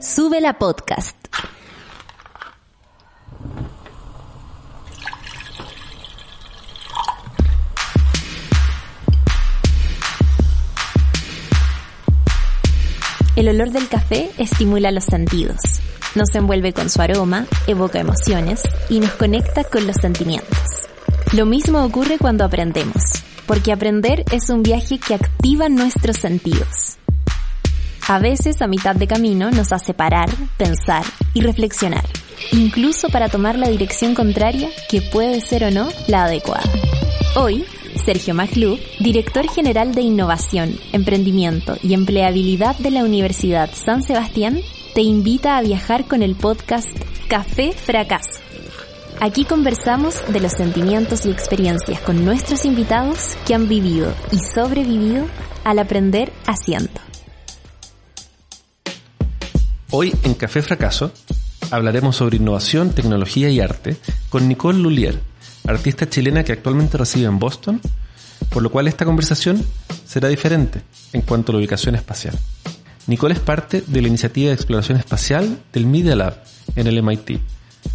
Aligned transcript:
Sube 0.00 0.40
la 0.40 0.56
podcast. 0.58 1.16
El 13.34 13.48
olor 13.48 13.72
del 13.72 13.88
café 13.88 14.30
estimula 14.38 14.92
los 14.92 15.02
sentidos, 15.02 15.56
nos 16.14 16.32
envuelve 16.36 16.72
con 16.72 16.88
su 16.90 17.02
aroma, 17.02 17.46
evoca 17.66 17.98
emociones 17.98 18.62
y 18.88 19.00
nos 19.00 19.10
conecta 19.14 19.64
con 19.64 19.84
los 19.88 19.96
sentimientos. 19.96 20.58
Lo 21.32 21.44
mismo 21.44 21.82
ocurre 21.82 22.18
cuando 22.18 22.44
aprendemos, 22.44 23.02
porque 23.48 23.72
aprender 23.72 24.24
es 24.30 24.48
un 24.48 24.62
viaje 24.62 25.00
que 25.00 25.14
activa 25.14 25.68
nuestros 25.68 26.18
sentidos. 26.18 26.98
A 28.10 28.18
veces 28.18 28.62
a 28.62 28.66
mitad 28.66 28.96
de 28.96 29.06
camino 29.06 29.50
nos 29.50 29.70
hace 29.70 29.92
parar, 29.92 30.30
pensar 30.56 31.04
y 31.34 31.42
reflexionar, 31.42 32.06
incluso 32.52 33.10
para 33.10 33.28
tomar 33.28 33.58
la 33.58 33.68
dirección 33.68 34.14
contraria 34.14 34.70
que 34.88 35.02
puede 35.02 35.42
ser 35.42 35.64
o 35.64 35.70
no 35.70 35.90
la 36.06 36.24
adecuada. 36.24 36.64
Hoy, 37.36 37.66
Sergio 38.06 38.32
Maglú, 38.32 38.78
director 38.98 39.46
general 39.50 39.94
de 39.94 40.00
Innovación, 40.00 40.74
Emprendimiento 40.94 41.76
y 41.82 41.92
Empleabilidad 41.92 42.78
de 42.78 42.92
la 42.92 43.04
Universidad 43.04 43.68
San 43.74 44.02
Sebastián, 44.02 44.58
te 44.94 45.02
invita 45.02 45.58
a 45.58 45.60
viajar 45.60 46.06
con 46.06 46.22
el 46.22 46.34
podcast 46.34 46.88
Café 47.28 47.72
Fracaso. 47.72 48.40
Aquí 49.20 49.44
conversamos 49.44 50.14
de 50.32 50.40
los 50.40 50.52
sentimientos 50.52 51.26
y 51.26 51.30
experiencias 51.30 52.00
con 52.00 52.24
nuestros 52.24 52.64
invitados 52.64 53.36
que 53.46 53.54
han 53.54 53.68
vivido 53.68 54.14
y 54.32 54.38
sobrevivido 54.54 55.26
al 55.62 55.78
aprender 55.78 56.32
haciendo. 56.46 57.07
Hoy 59.90 60.14
en 60.22 60.34
Café 60.34 60.60
Fracaso 60.60 61.12
hablaremos 61.70 62.16
sobre 62.16 62.36
innovación, 62.36 62.90
tecnología 62.90 63.48
y 63.48 63.60
arte 63.60 63.96
con 64.28 64.46
Nicole 64.46 64.78
Lulier, 64.78 65.18
artista 65.66 66.06
chilena 66.06 66.44
que 66.44 66.52
actualmente 66.52 66.98
reside 66.98 67.24
en 67.24 67.38
Boston, 67.38 67.80
por 68.50 68.62
lo 68.62 68.70
cual 68.70 68.86
esta 68.86 69.06
conversación 69.06 69.64
será 70.06 70.28
diferente 70.28 70.82
en 71.14 71.22
cuanto 71.22 71.50
a 71.50 71.54
la 71.54 71.60
ubicación 71.60 71.94
espacial. 71.94 72.38
Nicole 73.06 73.32
es 73.32 73.40
parte 73.40 73.82
de 73.86 74.02
la 74.02 74.08
iniciativa 74.08 74.48
de 74.48 74.54
exploración 74.54 74.98
espacial 74.98 75.58
del 75.72 75.86
Media 75.86 76.14
Lab 76.14 76.44
en 76.76 76.86
el 76.86 77.02
MIT, 77.02 77.40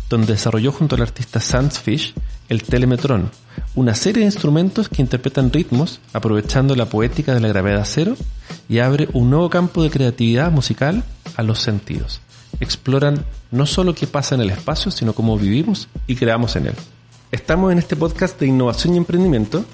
donde 0.09 0.33
desarrolló 0.33 0.71
junto 0.71 0.95
al 0.95 1.03
artista 1.03 1.39
Sans 1.39 1.77
Fish 1.79 2.15
el 2.49 2.63
Telemetron, 2.63 3.29
una 3.75 3.95
serie 3.95 4.21
de 4.21 4.27
instrumentos 4.27 4.89
que 4.89 5.01
interpretan 5.01 5.51
ritmos 5.51 5.99
aprovechando 6.13 6.75
la 6.75 6.85
poética 6.85 7.33
de 7.33 7.39
la 7.39 7.47
gravedad 7.47 7.85
cero 7.85 8.15
y 8.69 8.79
abre 8.79 9.09
un 9.13 9.29
nuevo 9.29 9.49
campo 9.49 9.83
de 9.83 9.89
creatividad 9.89 10.51
musical 10.51 11.03
a 11.35 11.43
los 11.43 11.59
sentidos. 11.59 12.21
Exploran 12.59 13.25
no 13.51 13.65
solo 13.65 13.95
qué 13.95 14.07
pasa 14.07 14.35
en 14.35 14.41
el 14.41 14.51
espacio, 14.51 14.91
sino 14.91 15.13
cómo 15.13 15.37
vivimos 15.37 15.87
y 16.07 16.15
creamos 16.15 16.55
en 16.55 16.67
él. 16.67 16.75
Estamos 17.31 17.71
en 17.71 17.79
este 17.79 17.95
podcast 17.95 18.39
de 18.39 18.47
innovación 18.47 18.93
y 18.93 18.97
emprendimiento 18.97 19.65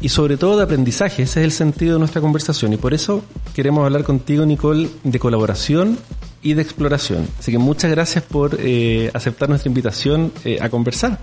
y 0.00 0.08
sobre 0.08 0.36
todo 0.36 0.56
de 0.56 0.64
aprendizaje. 0.64 1.22
Ese 1.22 1.40
es 1.40 1.44
el 1.44 1.52
sentido 1.52 1.94
de 1.94 1.98
nuestra 1.98 2.20
conversación 2.20 2.72
y 2.72 2.76
por 2.76 2.94
eso 2.94 3.22
queremos 3.54 3.84
hablar 3.84 4.04
contigo, 4.04 4.46
Nicole, 4.46 4.88
de 5.04 5.18
colaboración 5.18 5.98
y 6.42 6.54
de 6.54 6.62
exploración. 6.62 7.28
Así 7.38 7.52
que 7.52 7.58
muchas 7.58 7.90
gracias 7.90 8.24
por 8.24 8.56
eh, 8.58 9.10
aceptar 9.14 9.48
nuestra 9.48 9.68
invitación 9.68 10.32
eh, 10.44 10.58
a 10.60 10.68
conversar. 10.70 11.18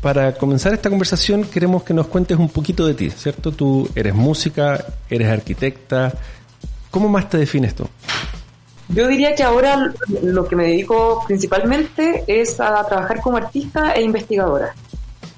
Para 0.00 0.34
comenzar 0.34 0.74
esta 0.74 0.90
conversación 0.90 1.44
queremos 1.44 1.82
que 1.82 1.94
nos 1.94 2.08
cuentes 2.08 2.38
un 2.38 2.48
poquito 2.48 2.86
de 2.86 2.94
ti, 2.94 3.10
¿cierto? 3.10 3.52
Tú 3.52 3.88
eres 3.94 4.14
música, 4.14 4.84
eres 5.08 5.28
arquitecta. 5.28 6.12
¿Cómo 6.90 7.08
más 7.08 7.28
te 7.28 7.38
defines 7.38 7.74
tú? 7.74 7.88
Yo 8.88 9.08
diría 9.08 9.34
que 9.34 9.42
ahora 9.42 9.92
lo 10.22 10.46
que 10.46 10.56
me 10.56 10.64
dedico 10.64 11.24
principalmente 11.26 12.24
es 12.26 12.60
a 12.60 12.86
trabajar 12.86 13.20
como 13.20 13.38
artista 13.38 13.92
e 13.92 14.02
investigadora. 14.02 14.74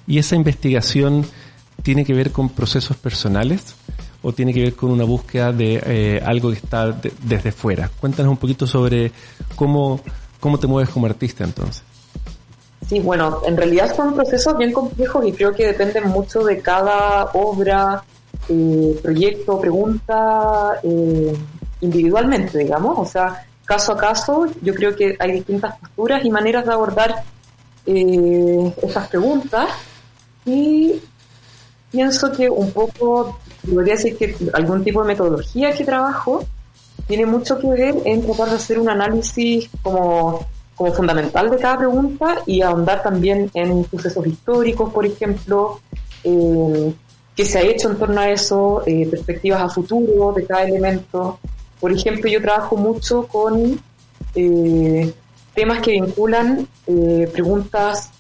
¿Y 0.07 0.19
esa 0.19 0.35
investigación 0.35 1.25
tiene 1.83 2.05
que 2.05 2.13
ver 2.13 2.33
con 2.33 2.49
procesos 2.49 2.97
personales 2.97 3.77
o 4.23 4.33
tiene 4.33 4.53
que 4.53 4.63
ver 4.63 4.75
con 4.75 4.91
una 4.91 5.05
búsqueda 5.05 5.53
de 5.53 5.81
eh, 5.87 6.23
algo 6.25 6.51
que 6.51 6.57
está 6.57 6.93
desde 6.93 7.53
fuera? 7.53 7.89
Cuéntanos 8.01 8.31
un 8.31 8.39
poquito 8.39 8.67
sobre 8.67 9.13
cómo, 9.55 10.01
cómo 10.41 10.59
te 10.59 10.67
mueves 10.67 10.91
como 10.91 11.07
artista 11.07 11.45
entonces. 11.45 11.86
Sí, 12.89 13.01
bueno, 13.01 13.43
en 13.45 13.57
realidad 13.57 13.95
son 13.95 14.15
procesos 14.15 14.57
bien 14.57 14.73
complejos 14.73 15.27
y 15.27 15.33
creo 15.33 15.53
que 15.53 15.67
dependen 15.67 16.09
mucho 16.09 16.45
de 16.45 16.61
cada 16.61 17.25
obra, 17.35 18.05
eh, 18.49 18.99
proyecto, 19.03 19.61
pregunta 19.61 20.79
eh, 20.85 21.37
individualmente, 21.81 22.59
digamos. 22.59 22.97
O 22.99 23.05
sea, 23.05 23.45
caso 23.65 23.93
a 23.93 23.97
caso, 23.97 24.47
yo 24.63 24.73
creo 24.73 24.95
que 24.95 25.17
hay 25.19 25.33
distintas 25.33 25.77
posturas 25.79 26.25
y 26.25 26.31
maneras 26.31 26.65
de 26.65 26.73
abordar 26.73 27.25
eh, 27.87 28.75
esas 28.83 29.09
preguntas 29.09 29.69
y 30.45 31.01
pienso 31.91 32.31
que 32.31 32.49
un 32.49 32.71
poco, 32.71 33.39
podría 33.69 33.95
decir 33.95 34.17
que 34.17 34.37
algún 34.53 34.85
tipo 34.85 35.03
de 35.03 35.09
metodología 35.09 35.73
que 35.73 35.85
trabajo 35.85 36.45
tiene 37.09 37.27
mucho 37.27 37.59
que 37.59 37.67
ver 37.67 37.97
en 38.05 38.25
tratar 38.25 38.51
de 38.51 38.57
hacer 38.57 38.79
un 38.79 38.89
análisis 38.89 39.69
como 39.83 40.47
como 40.77 40.93
fundamental 40.93 41.51
de 41.51 41.57
cada 41.57 41.79
pregunta 41.79 42.43
y 42.47 42.61
ahondar 42.61 43.03
también 43.03 43.51
en 43.55 43.89
sucesos 43.89 44.27
históricos, 44.27 44.93
por 44.93 45.07
ejemplo, 45.07 45.81
eh, 46.23 46.93
qué 47.35 47.45
se 47.47 47.59
ha 47.59 47.63
hecho 47.63 47.91
en 47.91 47.97
torno 47.97 48.21
a 48.21 48.31
eso, 48.31 48.83
eh, 48.87 49.09
perspectivas 49.11 49.63
a 49.63 49.69
futuro 49.71 50.33
de 50.33 50.45
cada 50.45 50.65
elemento. 50.65 51.39
Por 51.81 51.93
ejemplo, 51.93 52.31
yo 52.31 52.43
trabajo 52.43 52.77
mucho 52.77 53.27
con 53.27 53.81
eh, 54.35 55.15
temas 55.55 55.81
que 55.81 55.93
vinculan 55.93 56.69
preguntas 57.33 58.11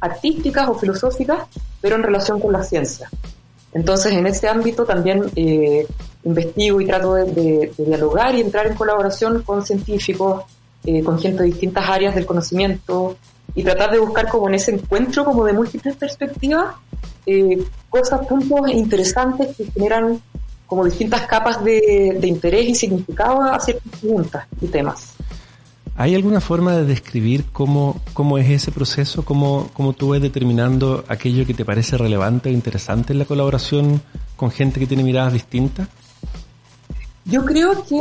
artísticas 0.00 0.68
o 0.68 0.74
filosóficas, 0.74 1.46
pero 1.80 1.96
en 1.96 2.02
relación 2.02 2.40
con 2.40 2.52
la 2.52 2.62
ciencia. 2.62 3.10
Entonces, 3.74 4.14
en 4.14 4.26
ese 4.26 4.48
ámbito 4.48 4.86
también 4.86 5.24
investigo 6.24 6.80
y 6.80 6.86
trato 6.86 7.14
de 7.14 7.70
dialogar 7.76 8.34
y 8.34 8.40
entrar 8.40 8.66
en 8.66 8.74
colaboración 8.74 9.42
con 9.42 9.64
científicos, 9.64 10.44
eh, 10.84 11.02
con 11.02 11.18
gente 11.18 11.42
de 11.42 11.50
distintas 11.50 11.88
áreas 11.88 12.14
del 12.14 12.26
conocimiento 12.26 13.16
y 13.54 13.64
tratar 13.64 13.90
de 13.90 13.98
buscar 13.98 14.28
como 14.28 14.48
en 14.48 14.54
ese 14.54 14.72
encuentro 14.72 15.24
como 15.24 15.44
de 15.44 15.52
múltiples 15.52 15.96
perspectivas 15.96 16.76
eh, 17.26 17.62
cosas, 17.90 18.26
puntos 18.26 18.70
interesantes 18.70 19.56
que 19.56 19.70
generan 19.70 20.20
como 20.66 20.84
distintas 20.84 21.26
capas 21.26 21.62
de, 21.64 22.18
interés 22.22 22.68
y 22.68 22.74
significado 22.74 23.42
a 23.42 23.58
ciertas 23.58 24.00
preguntas 24.00 24.46
y 24.60 24.66
temas. 24.66 25.14
¿Hay 25.96 26.14
alguna 26.14 26.40
forma 26.40 26.76
de 26.76 26.84
describir 26.84 27.46
cómo, 27.52 28.00
cómo 28.12 28.38
es 28.38 28.48
ese 28.48 28.70
proceso? 28.70 29.24
¿Cómo, 29.24 29.68
¿Cómo 29.72 29.94
tú 29.94 30.10
ves 30.10 30.22
determinando 30.22 31.04
aquello 31.08 31.44
que 31.44 31.54
te 31.54 31.64
parece 31.64 31.98
relevante 31.98 32.50
e 32.50 32.52
interesante 32.52 33.12
en 33.12 33.18
la 33.18 33.24
colaboración 33.24 34.00
con 34.36 34.50
gente 34.50 34.78
que 34.78 34.86
tiene 34.86 35.02
miradas 35.02 35.32
distintas? 35.32 35.88
Yo 37.30 37.44
creo 37.44 37.84
que 37.84 38.00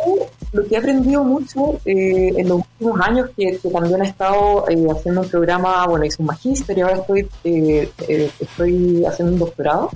lo 0.54 0.66
que 0.66 0.76
he 0.76 0.78
aprendido 0.78 1.22
mucho 1.22 1.82
eh, 1.86 2.34
en 2.38 2.48
los 2.48 2.62
últimos 2.80 3.02
años, 3.02 3.30
que, 3.36 3.60
también 3.72 4.02
he 4.02 4.08
estado 4.08 4.66
eh, 4.70 4.88
haciendo 4.90 5.22
un 5.22 5.30
programa, 5.30 5.86
bueno, 5.86 6.06
hice 6.06 6.18
un 6.20 6.28
magíster 6.28 6.78
y 6.78 6.82
ahora 6.82 6.96
estoy, 6.96 7.28
eh, 7.44 7.92
estoy 8.40 9.04
haciendo 9.06 9.34
un 9.34 9.40
doctorado. 9.40 9.90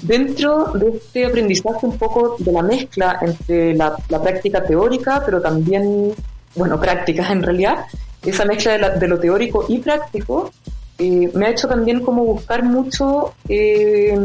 Dentro 0.00 0.72
de 0.72 0.96
este 0.96 1.26
aprendizaje 1.26 1.84
un 1.84 1.98
poco 1.98 2.36
de 2.38 2.52
la 2.52 2.62
mezcla 2.62 3.18
entre 3.20 3.74
la, 3.74 3.94
práctica 4.22 4.64
teórica, 4.64 5.22
pero 5.26 5.42
también, 5.42 6.14
bueno, 6.54 6.80
prácticas 6.80 7.30
en 7.30 7.42
realidad, 7.42 7.84
esa 8.24 8.46
mezcla 8.46 8.78
de, 8.78 8.98
de 8.98 9.08
lo 9.08 9.18
teórico 9.18 9.66
y 9.68 9.78
práctico, 9.78 10.50
eh, 11.00 11.30
me 11.32 11.46
ha 11.46 11.50
hecho 11.50 11.68
también 11.68 12.00
como 12.00 12.24
buscar 12.24 12.64
mucho, 12.64 13.32
eh, 13.48 14.18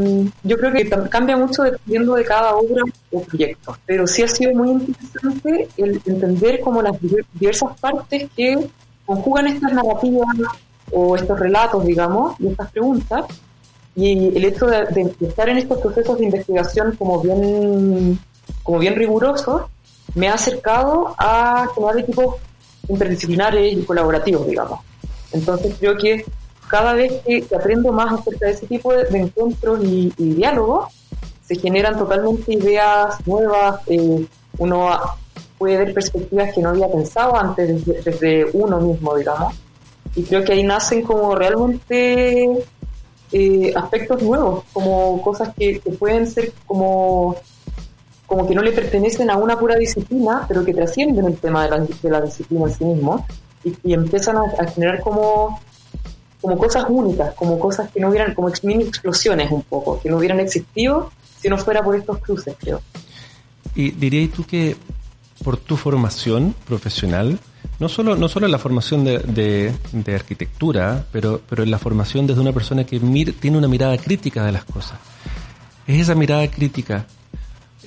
yo 0.44 0.58
creo 0.58 0.74
que 0.74 0.90
cambia 1.08 1.38
mucho 1.38 1.62
dependiendo 1.62 2.16
de 2.16 2.26
cada 2.26 2.56
obra 2.56 2.82
o 3.12 3.22
proyecto, 3.22 3.78
pero 3.86 4.08
sí 4.08 4.24
ha 4.24 4.28
sido 4.28 4.56
muy 4.56 4.72
interesante 4.72 5.70
el 5.78 6.02
entender 6.04 6.62
como 6.62 6.82
las 6.82 6.96
diversas 7.34 7.80
partes 7.80 8.28
que 8.36 8.58
conjugan 9.06 9.48
estas 9.48 9.72
narrativas 9.72 10.36
o 10.92 11.16
estos 11.16 11.40
relatos, 11.40 11.86
digamos, 11.86 12.40
y 12.40 12.48
estas 12.48 12.72
preguntas, 12.72 13.26
y 13.96 14.36
el 14.36 14.44
hecho 14.44 14.66
de, 14.66 15.14
estar 15.22 15.50
en 15.50 15.60
estos 15.60 15.80
procesos 15.80 16.18
de 16.18 16.26
investigación 16.26 16.96
como 16.96 17.22
bien, 17.22 18.18
como 18.64 18.80
bien 18.80 18.96
rigurosos, 18.96 19.64
me 20.16 20.28
ha 20.28 20.34
acercado 20.34 21.14
a 21.20 21.68
crear 21.76 22.00
equipos 22.00 22.38
interdisciplinares 22.88 23.74
y 23.74 23.84
colaborativos, 23.84 24.48
digamos. 24.48 24.80
Entonces 25.32 25.76
creo 25.80 25.96
que 25.98 26.26
cada 26.74 26.94
vez 26.94 27.22
que, 27.24 27.46
aprendo 27.56 27.92
más 27.92 28.20
acerca 28.20 28.48
de 28.48 28.54
ese 28.54 28.66
tipo 28.66 28.92
de, 28.92 29.06
encuentros 29.16 29.80
y, 29.84 30.12
diálogos, 30.18 30.92
se 31.46 31.56
generan 31.56 32.00
totalmente 32.00 32.52
ideas 32.52 33.16
nuevas, 33.28 33.80
eh, 33.86 34.26
uno 34.58 34.90
puede 35.60 35.78
ver 35.78 35.94
perspectivas 35.94 36.52
que 36.52 36.62
no 36.64 36.70
había 36.70 36.92
pensado 36.92 37.36
antes 37.36 37.86
desde, 37.86 38.48
uno 38.54 38.80
mismo, 38.80 39.16
digamos. 39.16 39.54
Y 40.16 40.24
creo 40.24 40.44
que 40.44 40.54
ahí 40.54 40.64
nacen 40.64 41.04
como 41.04 41.36
realmente 41.36 42.50
eh, 43.32 43.74
aspectos 43.76 44.24
nuevos, 44.24 44.64
como 44.74 45.22
cosas 45.22 45.54
que, 45.56 45.80
pueden 46.00 46.26
ser 46.26 46.54
como, 46.66 47.36
como 48.26 48.48
que 48.48 48.56
no 48.56 48.64
le 48.64 48.72
pertenecen 48.72 49.30
a 49.30 49.38
una 49.38 49.60
pura 49.60 49.76
disciplina, 49.76 50.46
pero 50.48 50.66
que 50.66 50.74
trascienden 50.74 51.26
el 51.28 51.38
tema 51.38 51.66
de 51.66 51.70
la, 51.70 51.80
de 51.82 52.10
la 52.10 52.22
disciplina 52.22 52.66
en 52.66 52.74
sí 52.74 52.84
mismo 52.84 53.24
y, 53.64 53.94
empiezan 53.94 54.38
a, 54.38 54.68
generar 54.68 55.02
como, 55.02 55.60
como 56.44 56.58
cosas 56.58 56.84
únicas, 56.90 57.34
como 57.36 57.58
cosas 57.58 57.90
que 57.90 58.02
no 58.02 58.10
hubieran, 58.10 58.34
como 58.34 58.52
mini 58.64 58.84
explosiones 58.84 59.50
un 59.50 59.62
poco, 59.62 60.02
que 60.02 60.10
no 60.10 60.18
hubieran 60.18 60.42
existido 60.42 61.10
si 61.40 61.48
no 61.48 61.58
fuera 61.58 61.82
por 61.82 61.96
estos 61.96 62.18
cruces, 62.18 62.54
creo. 62.60 62.82
Y 63.76 63.92
dirías 63.92 64.30
tú 64.32 64.44
que 64.44 64.76
por 65.42 65.56
tu 65.56 65.78
formación 65.78 66.54
profesional, 66.68 67.40
no 67.80 67.88
solo, 67.88 68.18
no 68.18 68.28
solo 68.28 68.46
en 68.46 68.52
la 68.52 68.60
formación 68.60 69.06
de, 69.06 69.74
arquitectura, 70.14 71.06
pero, 71.14 71.40
pero 71.48 71.64
en 71.64 71.72
la 71.72 71.80
formación 71.80 72.28
desde 72.28 72.42
una 72.42 72.52
persona 72.52 72.84
que 72.84 73.00
tiene 73.40 73.58
una 73.58 73.70
mirada 73.70 73.98
crítica 73.98 74.44
de 74.44 74.52
las 74.52 74.66
cosas. 74.66 75.00
¿Es 75.88 76.02
esa 76.02 76.14
mirada 76.14 76.46
crítica 76.50 77.06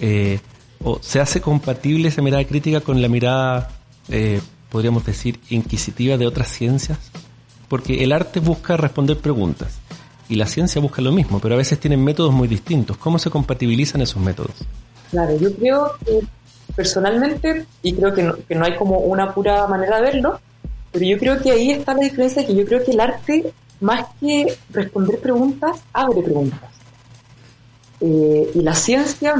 eh, 0.01 0.41
o 0.83 0.99
se 1.03 1.21
hace 1.21 1.43
compatible 1.43 2.09
esa 2.09 2.23
mirada 2.23 2.45
crítica 2.45 2.81
con 2.81 3.03
la 3.03 3.09
mirada, 3.09 3.69
eh, 4.09 4.41
podríamos 4.71 5.05
decir, 5.05 5.41
inquisitiva 5.51 6.17
de 6.17 6.27
otras 6.27 6.49
ciencias? 6.49 6.99
Porque 7.69 8.03
el 8.05 8.13
arte 8.13 8.41
busca 8.41 8.77
responder 8.77 9.19
preguntas 9.19 9.79
y 10.29 10.37
la 10.37 10.47
ciencia 10.47 10.81
busca 10.81 11.03
lo 11.03 11.13
mismo, 11.13 11.41
pero 11.41 11.55
a 11.55 11.59
veces 11.59 11.79
tienen 11.79 12.03
métodos 12.03 12.33
muy 12.33 12.49
distintos. 12.49 12.97
¿Cómo 12.97 13.19
se 13.19 13.31
compatibilizan 13.31 14.01
esos 14.01 14.23
métodos? 14.23 14.53
Claro, 15.11 15.37
yo 15.37 15.55
creo 15.55 15.93
que 16.05 16.21
personalmente, 16.75 17.65
y 17.83 17.95
creo 17.95 18.13
que 18.13 18.23
no, 18.23 18.35
que 18.37 18.55
no 18.55 18.65
hay 18.65 18.77
como 18.77 18.99
una 18.99 19.33
pura 19.33 19.67
manera 19.67 19.97
de 19.97 20.03
verlo, 20.03 20.41
pero 20.93 21.05
yo 21.05 21.19
creo 21.19 21.41
que 21.41 21.51
ahí 21.51 21.71
está 21.73 21.95
la 21.95 22.01
diferencia, 22.01 22.47
que 22.47 22.55
yo 22.55 22.65
creo 22.65 22.85
que 22.85 22.93
el 22.93 23.01
arte, 23.01 23.53
más 23.81 24.07
que 24.21 24.57
responder 24.71 25.19
preguntas, 25.21 25.79
abre 25.93 26.23
preguntas. 26.23 26.71
Eh, 28.01 28.51
y 28.55 28.63
la 28.63 28.75
ciencia, 28.75 29.35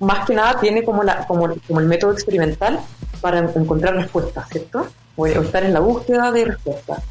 más, 0.00 0.26
que 0.26 0.34
nada, 0.34 0.58
tiene 0.60 0.84
como, 0.84 1.02
la, 1.02 1.26
como 1.26 1.80
el 1.80 1.86
método 1.86 2.12
experimental 2.12 2.80
para 3.20 3.38
encontrar 3.38 3.94
respuestas, 3.94 4.48
¿cierto? 4.50 4.86
O, 5.16 5.26
estar 5.26 5.64
en 5.64 5.72
la 5.72 5.80
búsqueda 5.80 6.30
de 6.30 6.44
respuestas. 6.44 7.02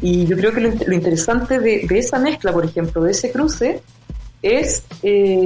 Y 0.00 0.26
yo 0.26 0.36
creo 0.36 0.52
que 0.52 0.60
lo, 0.60 0.92
interesante 0.92 1.58
de, 1.58 1.86
esa 1.90 2.18
mezcla, 2.18 2.52
por 2.52 2.64
ejemplo, 2.64 3.02
de 3.02 3.12
ese 3.12 3.32
cruce, 3.32 3.82
es 4.42 4.84
eh, 5.02 5.44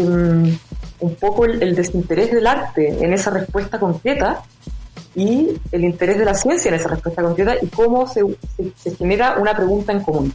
un 1.01 1.15
poco 1.15 1.45
el, 1.45 1.75
desinterés 1.75 2.33
del 2.33 2.47
arte 2.47 2.89
en 3.03 3.13
esa 3.13 3.31
respuesta 3.31 3.79
concreta 3.79 4.43
y 5.15 5.49
el 5.73 5.85
interés 5.85 6.19
de 6.19 6.25
la 6.25 6.35
ciencia 6.35 6.69
en 6.69 6.75
esa 6.75 6.89
respuesta 6.89 7.23
concreta 7.23 7.55
y 7.61 7.67
cómo 7.69 8.07
se, 8.07 8.23
genera 8.99 9.37
una 9.39 9.55
pregunta 9.55 9.93
en 9.93 10.01
común. 10.01 10.33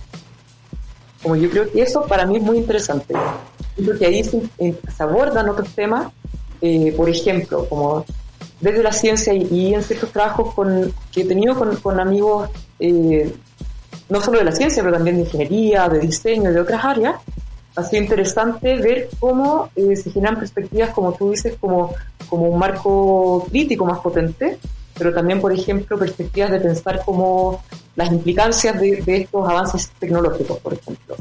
Como 1.22 1.36
yo 1.36 1.50
creo 1.50 1.72
que 1.72 1.82
eso 1.82 2.06
para 2.06 2.26
mí 2.26 2.38
es 2.38 2.44
muy 2.44 2.58
interesante. 2.58 3.14
Yo 3.78 3.86
creo 3.86 4.00
que 4.00 4.06
ahí 4.06 4.24
se, 4.24 4.42
abordan 5.00 5.50
otros 5.50 5.70
temas, 5.70 6.12
eh, 6.62 6.94
por 6.96 7.10
ejemplo, 7.10 7.68
como 7.68 8.06
desde 8.62 8.82
la 8.82 8.94
ciencia 8.94 9.34
y, 9.34 9.74
en 9.74 9.84
ciertos 9.84 10.12
trabajos 10.12 10.54
con, 10.54 10.94
que 11.12 11.22
he 11.22 11.26
tenido 11.26 11.56
con, 11.56 11.76
con 11.78 12.00
amigos, 12.00 12.50
eh, 12.80 13.34
no 14.10 14.22
solo 14.22 14.40
de 14.40 14.46
la 14.46 14.52
ciencia, 14.52 14.84
pero 14.84 14.96
también 14.96 15.18
de 15.18 15.24
ingeniería, 15.24 15.90
de 15.90 16.00
diseño, 16.00 16.52
de 16.52 16.60
otras 16.60 16.84
áreas, 16.84 17.16
ha 17.76 17.84
sido 17.84 18.04
interesante 18.04 18.76
ver 18.76 19.10
cómo 19.20 19.70
eh, 19.76 19.96
se 19.96 20.12
generan 20.12 20.38
perspectivas, 20.38 20.92
como 20.92 21.14
tú 21.14 21.32
dices, 21.32 21.56
como, 21.60 21.94
como 22.30 22.50
un 22.50 22.60
marco 22.60 23.46
crítico 23.50 23.86
más 23.86 24.00
potente, 24.00 24.58
pero 24.98 25.14
también, 25.14 25.42
por 25.42 25.52
ejemplo, 25.52 25.98
perspectivas 25.98 26.52
de 26.52 26.60
pensar 26.60 27.04
como 27.04 27.64
las 27.96 28.12
implicancias 28.12 28.80
de, 28.80 29.04
estos 29.08 29.50
avances 29.50 29.92
tecnológicos, 30.00 30.60
por 30.60 30.74
ejemplo, 30.74 31.16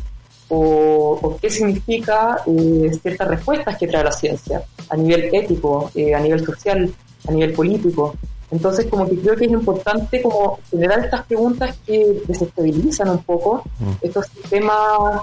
o, 0.48 1.36
qué 1.40 1.50
significa 1.50 2.38
eh, 2.46 2.90
ciertas 3.02 3.28
respuestas 3.28 3.76
que 3.76 3.88
trae 3.88 4.04
la 4.04 4.12
ciencia 4.12 4.62
a 4.88 4.96
nivel 4.96 5.30
ético, 5.32 5.90
eh, 5.94 6.14
a 6.14 6.20
nivel 6.20 6.44
social, 6.44 6.92
a 7.26 7.32
nivel 7.32 7.52
político. 7.52 8.14
Entonces, 8.54 8.86
como 8.86 9.08
que 9.08 9.18
creo 9.18 9.34
que 9.34 9.46
es 9.46 9.50
importante 9.50 10.22
como 10.22 10.60
generar 10.70 11.00
estas 11.00 11.24
preguntas 11.24 11.76
que 11.84 12.22
desestabilizan 12.24 13.08
un 13.08 13.18
poco 13.24 13.64
mm. 13.80 13.90
estos 14.00 14.26
sistemas 14.26 15.22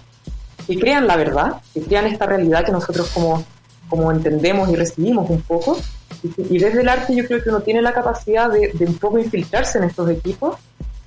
que 0.68 0.78
crean 0.78 1.08
la 1.08 1.16
verdad, 1.16 1.62
que 1.74 1.82
crean 1.82 2.08
esta 2.08 2.26
realidad 2.26 2.66
que 2.66 2.74
nosotros 2.74 3.10
como, 3.14 3.42
como 3.88 4.12
entendemos 4.12 4.68
y 4.68 4.76
recibimos 4.76 5.30
un 5.30 5.42
poco. 5.44 5.78
Y, 6.24 6.60
desde 6.60 6.82
el 6.82 6.90
arte 6.90 7.16
yo 7.16 7.26
creo 7.26 7.42
que 7.42 7.50
uno 7.50 7.62
tiene 7.62 7.82
la 7.82 7.94
capacidad 7.94 8.52
de, 8.52 8.70
un 8.86 8.98
poco 8.98 9.18
infiltrarse 9.18 9.78
en 9.78 9.86
estos 9.86 10.10
equipos 10.10 10.58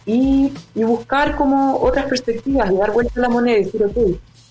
y, 0.06 0.50
buscar 0.75 1.37
como 1.37 1.76
otras 1.76 2.06
perspectivas 2.06 2.71
y 2.73 2.76
dar 2.76 2.91
vuelta 2.91 3.12
a 3.17 3.21
la 3.21 3.29
moneda 3.29 3.59
y 3.59 3.65
decir, 3.65 3.85
ok, 3.85 3.97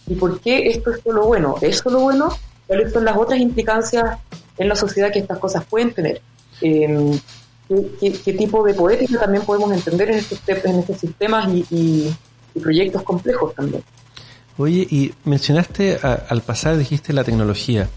¿y 0.09 0.13
por 0.13 0.39
qué 0.41 0.67
esto 0.67 0.91
es 0.91 1.01
solo 1.03 1.25
bueno? 1.25 1.55
¿Es 1.59 1.77
solo 1.79 2.01
bueno? 2.01 2.29
¿Cuáles 2.67 2.93
son 2.93 3.03
las 3.03 3.17
otras 3.17 3.39
implicancias 3.39 4.19
en 4.59 4.69
la 4.69 4.75
sociedad 4.75 5.11
que 5.11 5.19
estas 5.19 5.39
cosas 5.39 5.65
pueden 5.65 5.91
tener? 5.91 6.21
Em, 6.61 7.19
¿qué, 7.67 8.33
tipo 8.33 8.63
de 8.63 8.73
poética 8.73 9.19
también 9.19 9.43
podemos 9.43 9.71
entender 9.71 10.11
en 10.11 10.17
estos, 10.19 10.39
en 10.47 10.79
estos 10.79 10.97
sistemas 10.97 11.47
y 11.53 12.13
proyectos 12.59 13.03
complejos 13.03 13.53
también? 13.55 13.83
Oye, 14.57 14.87
y 14.89 15.13
mencionaste 15.25 15.97
al 16.03 16.41
pasar, 16.41 16.77
dijiste 16.77 17.11
la 17.11 17.23
tecnología. 17.23 17.89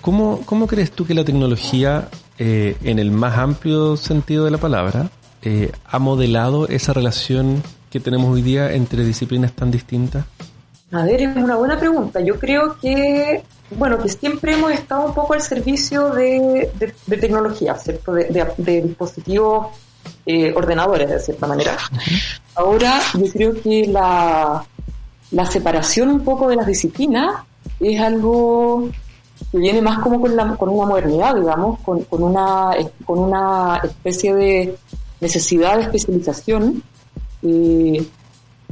¿Cómo, 0.00 0.40
cómo 0.44 0.66
crees 0.66 0.90
tú 0.90 1.06
que 1.06 1.14
la 1.14 1.24
tecnología, 1.24 2.08
eh, 2.38 2.76
en 2.82 2.98
el 2.98 3.12
más 3.12 3.38
amplio 3.38 3.96
sentido 3.96 4.44
de 4.44 4.50
la 4.50 4.58
palabra, 4.58 5.10
eh, 5.42 5.70
ha 5.84 5.98
modelado 6.00 6.66
esa 6.66 6.92
relación 6.92 7.62
que 7.90 8.00
tenemos 8.00 8.34
hoy 8.34 8.42
día 8.42 8.72
entre 8.72 9.04
disciplinas 9.04 9.52
tan 9.52 9.70
distintas? 9.70 10.24
A 10.90 11.04
ver, 11.04 11.22
es 11.22 11.36
una 11.36 11.56
buena 11.56 11.78
pregunta. 11.78 12.20
Yo 12.20 12.38
creo 12.38 12.78
que, 12.80 13.42
bueno, 13.70 13.98
que 13.98 14.08
siempre 14.08 14.54
hemos 14.54 14.72
estado 14.72 15.06
un 15.06 15.14
poco 15.14 15.34
al 15.34 15.42
servicio 15.42 16.10
de, 16.10 16.70
tecnología, 17.08 17.74
¿cierto? 17.74 18.12
De, 18.12 18.82
dispositivos 18.82 19.68
eh, 20.24 20.52
ordenadores, 20.54 21.10
de 21.10 21.20
cierta 21.20 21.46
manera. 21.46 21.76
Ahora, 22.54 23.00
yo 23.14 23.26
creo 23.32 23.60
que 23.60 23.86
la, 23.86 24.64
la 25.30 25.46
separación 25.46 26.08
un 26.08 26.24
poco 26.24 26.48
de 26.48 26.56
las 26.56 26.66
disciplinas 26.66 27.44
es 27.80 28.00
algo 28.00 28.88
que 29.52 29.58
viene 29.58 29.82
más 29.82 29.98
como 30.00 30.20
con, 30.20 30.34
la, 30.34 30.56
con 30.56 30.68
una 30.70 30.86
modernidad, 30.86 31.34
digamos, 31.34 31.80
con, 31.80 32.02
con, 32.04 32.22
una, 32.22 32.70
con 33.04 33.18
una 33.18 33.80
especie 33.84 34.34
de 34.34 34.76
necesidad 35.20 35.76
de 35.76 35.82
especialización, 35.82 36.82
eh, 37.42 38.06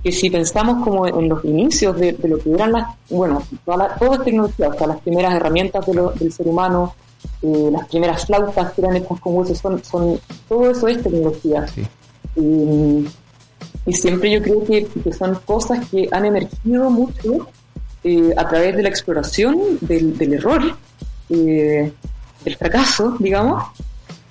que 0.02 0.12
si 0.12 0.30
pensamos 0.30 0.84
como 0.84 1.06
en 1.06 1.28
los 1.28 1.44
inicios 1.44 1.96
de, 1.96 2.16
lo 2.22 2.38
que 2.38 2.52
eran 2.52 2.72
las, 2.72 2.94
bueno, 3.10 3.42
toda 3.64 3.94
todo 3.96 4.14
es 4.14 4.24
tecnología, 4.24 4.68
o 4.68 4.74
sea, 4.74 4.86
las 4.86 5.00
primeras 5.00 5.34
herramientas 5.34 5.84
del 5.86 6.32
ser 6.32 6.46
humano, 6.46 6.94
eh, 7.42 7.68
las 7.72 7.88
primeras 7.88 8.24
flautas 8.26 8.72
que 8.72 8.82
eran 8.82 8.96
hechas 8.96 9.18
con 9.20 9.36
huesos, 9.36 9.58
son, 9.58 9.82
son, 9.82 10.20
todo 10.48 10.70
eso 10.70 10.88
es 10.88 11.02
tecnología. 11.02 11.66
Y 13.86 13.92
siempre 13.92 14.32
yo 14.32 14.42
creo 14.42 14.64
que, 14.64 15.12
son 15.12 15.36
cosas 15.44 15.88
que 15.88 16.08
han 16.10 16.24
emergido 16.24 16.90
mucho 16.90 17.48
eh, 18.02 18.34
a 18.36 18.48
través 18.48 18.76
de 18.76 18.82
la 18.82 18.88
exploración 18.88 19.78
del, 19.80 20.32
error, 20.32 20.60
eh, 21.30 21.92
del 22.44 22.56
fracaso, 22.56 23.16
digamos, 23.20 23.62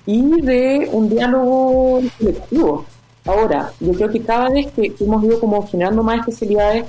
y 0.04 0.40
de 0.42 0.88
un 0.92 1.08
diálogo 1.08 2.00
colectivo. 2.18 2.84
Ahora, 3.26 3.72
yo 3.80 3.92
creo 3.92 4.08
que 4.08 4.20
cada 4.20 4.48
vez 4.50 4.70
que, 4.72 4.94
hemos 5.00 5.24
ido 5.24 5.40
como 5.40 5.66
generando 5.66 6.02
más 6.02 6.20
especialidades 6.20 6.86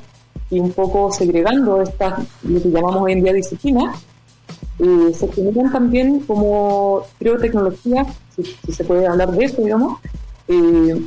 y 0.50 0.60
un 0.60 0.72
poco 0.72 1.12
segregando 1.12 1.82
estas, 1.82 2.20
lo 2.44 2.62
que 2.62 2.70
llamamos 2.70 3.02
hoy 3.02 3.14
en 3.14 3.24
día 3.24 3.34
disciplinas, 3.34 4.04
eh, 4.80 5.14
se 5.14 5.28
generan 5.30 5.72
también 5.72 6.20
como, 6.22 7.02
creo, 7.18 7.38
tecnologías, 7.38 8.08
si, 8.36 8.72
se 8.72 8.84
puede 8.84 9.08
hablar 9.08 9.32
de 9.32 9.46
eso, 9.46 9.62
digamos, 9.64 10.00
eh, 10.48 11.02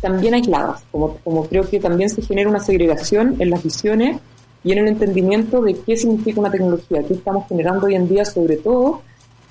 también 0.00 0.34
aisladas, 0.34 0.82
como, 0.90 1.16
como 1.18 1.44
creo 1.44 1.68
que 1.68 1.78
también 1.78 2.08
se 2.08 2.22
genera 2.22 2.48
una 2.48 2.60
segregación 2.60 3.36
en 3.38 3.50
las 3.50 3.62
visiones 3.62 4.18
y 4.64 4.72
en 4.72 4.78
el 4.78 4.88
entendimiento 4.88 5.60
de 5.60 5.74
qué 5.74 5.96
significa 5.96 6.40
una 6.40 6.50
tecnología, 6.50 7.02
qué 7.06 7.14
estamos 7.14 7.46
generando 7.46 7.86
hoy 7.86 7.94
en 7.94 8.08
día, 8.08 8.24
sobre 8.24 8.56
todo 8.56 9.02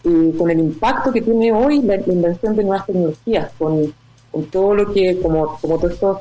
eh, 0.03 0.33
con 0.37 0.49
el 0.49 0.59
impacto 0.59 1.11
que 1.11 1.21
tiene 1.21 1.51
hoy 1.51 1.81
la, 1.81 1.95
invención 1.95 2.55
de 2.55 2.63
nuevas 2.63 2.85
tecnologías, 2.85 3.51
con, 3.59 3.93
con, 4.31 4.45
todo 4.45 4.75
lo 4.75 4.93
que, 4.93 5.19
como, 5.21 5.57
como 5.59 5.77
todos 5.77 5.93
estos 5.93 6.17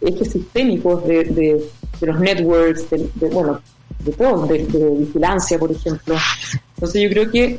ejes 0.00 0.32
sistémicos 0.32 1.04
de, 1.06 1.24
de, 1.24 1.70
los 2.06 2.20
networks, 2.20 2.90
de, 2.90 3.28
bueno, 3.30 3.60
de 4.00 4.12
todo, 4.12 4.46
de, 4.46 4.58
vigilancia, 4.98 5.58
por 5.58 5.72
ejemplo. 5.72 6.16
Entonces 6.74 7.02
yo 7.02 7.08
creo 7.08 7.30
que 7.30 7.58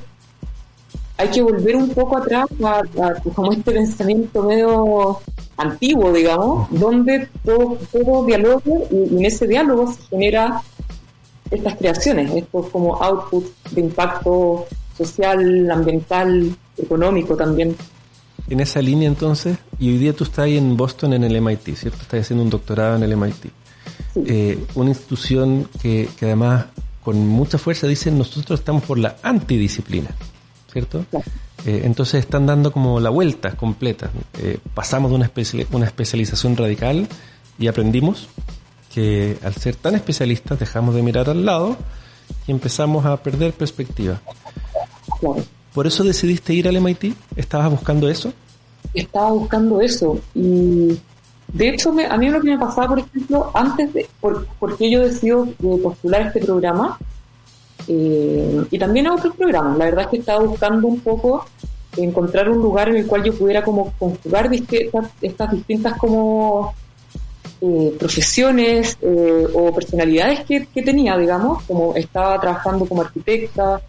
hay 1.18 1.30
que 1.30 1.42
volver 1.42 1.76
un 1.76 1.90
poco 1.90 2.18
atrás 2.18 2.46
a, 2.64 2.84
como 3.34 3.52
este 3.52 3.72
pensamiento 3.72 4.44
medio 4.44 5.20
antiguo, 5.58 6.14
digamos, 6.14 6.68
donde 6.72 7.28
todo, 7.44 7.78
todo 7.92 8.26
dialoga 8.26 8.62
y, 8.92 9.18
en 9.18 9.26
ese 9.26 9.48
diálogo 9.48 9.92
se 9.92 10.02
genera 10.04 10.62
estas 11.50 11.76
creaciones, 11.76 12.32
estos 12.36 12.68
como 12.70 13.02
output 13.02 13.46
de 13.72 13.82
impacto 13.82 14.68
social, 14.98 15.72
ambiental, 15.72 16.56
económico 16.78 17.36
también. 17.36 17.76
En 18.50 18.60
esa 18.60 18.82
línea 18.82 19.08
entonces, 19.08 19.58
y 19.80 19.90
hoy 19.90 19.98
día 19.98 20.14
tú 20.14 20.24
estás 20.24 20.46
ahí 20.46 20.58
en 20.58 20.78
Boston 20.78 21.14
en 21.14 21.24
el 21.24 21.42
MIT, 21.42 21.76
¿cierto? 21.76 22.02
Estás 22.02 22.22
haciendo 22.22 22.44
un 22.44 22.50
doctorado 22.50 22.96
en 22.96 23.04
el 23.04 23.18
MIT. 23.18 23.46
Eh, 24.26 24.66
una 24.76 24.90
institución 24.90 25.70
que, 25.82 26.10
que 26.18 26.26
además 26.26 26.66
con 27.08 27.26
mucha 27.26 27.58
fuerza 27.58 27.88
dicen 27.88 28.18
nosotros 28.18 28.60
estamos 28.60 28.84
por 28.84 28.98
la 28.98 29.16
antidisciplina, 29.24 30.10
¿cierto? 30.72 31.06
Eh, 31.66 31.82
entonces 31.86 32.20
están 32.20 32.46
dando 32.46 32.72
como 32.72 33.00
la 33.00 33.10
vuelta 33.10 33.56
completa. 33.56 34.10
Eh, 34.40 34.60
pasamos 34.74 35.12
de 35.12 35.16
una, 35.16 35.32
una 35.72 35.86
especialización 35.86 36.58
radical 36.58 37.08
y 37.58 37.68
aprendimos 37.68 38.28
que 38.94 39.38
al 39.44 39.54
ser 39.56 39.76
tan 39.76 39.96
especialistas 39.96 40.60
dejamos 40.60 40.96
de 40.96 41.02
mirar 41.02 41.30
al 41.30 41.46
lado 41.46 41.78
y 42.46 42.52
empezamos 42.52 43.06
a 43.06 43.18
perder 43.18 43.54
perspectiva. 43.54 44.22
¿Por 45.78 45.86
eso 45.86 46.04
decidiste 46.04 46.56
ir 46.56 46.68
al 46.68 46.82
MIT? 46.82 47.14
¿Estabas 47.36 47.70
buscando 47.70 48.10
eso? 48.10 48.34
Estaba 48.96 49.30
buscando 49.30 49.80
eso 49.80 50.20
y 50.34 51.00
de 51.54 51.70
hecho, 51.70 51.94
a 52.10 52.18
mí 52.18 52.30
lo 52.30 52.42
que 52.42 52.50
me 52.50 52.58
pasaba, 52.58 52.88
por 52.88 52.98
ejemplo, 52.98 53.52
antes 53.54 53.94
de, 53.94 54.08
por, 54.20 54.48
porque 54.60 54.90
yo 54.90 55.02
decido 55.02 55.46
postular 55.84 56.24
este 56.24 56.40
programa, 56.40 56.98
eh, 57.88 58.66
y 58.72 58.80
también 58.80 59.06
a 59.06 59.14
otros 59.14 59.36
programas, 59.36 59.78
la 59.78 59.86
verdad 59.86 60.06
es 60.06 60.08
que 60.08 60.18
estaba 60.18 60.44
buscando 60.44 60.88
un 60.88 61.00
poco 61.00 61.46
encontrar 61.96 62.50
un 62.50 62.58
lugar 62.58 62.90
en 62.90 62.96
el 62.96 63.06
cual 63.06 63.24
yo 63.24 63.36
pudiera 63.36 63.64
como 63.64 63.94
conjugar 64.00 64.52
estas, 64.52 65.12
estas 65.22 65.52
distintas 65.52 65.96
como 66.00 66.74
eh, 67.62 67.96
profesiones 68.00 68.98
eh, 69.00 69.48
o 69.54 69.72
personalidades 69.76 70.44
que, 70.44 70.66
que, 70.66 70.82
tenía, 70.82 71.16
digamos, 71.16 71.62
como 71.66 71.94
estaba 71.96 72.42
trabajando 72.42 72.88
como 72.88 73.04
arquitecta, 73.04 73.80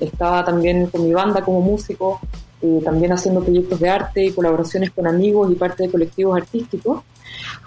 estaba 0.00 0.44
también 0.44 0.86
con 0.86 1.04
mi 1.04 1.12
banda 1.12 1.42
como 1.42 1.60
músico, 1.60 2.20
eh, 2.62 2.80
también 2.84 3.12
haciendo 3.12 3.42
proyectos 3.42 3.80
de 3.80 3.88
arte 3.88 4.24
y 4.24 4.32
colaboraciones 4.32 4.90
con 4.90 5.06
amigos 5.06 5.50
y 5.50 5.54
parte 5.54 5.84
de 5.84 5.90
colectivos 5.90 6.36
artísticos. 6.36 7.02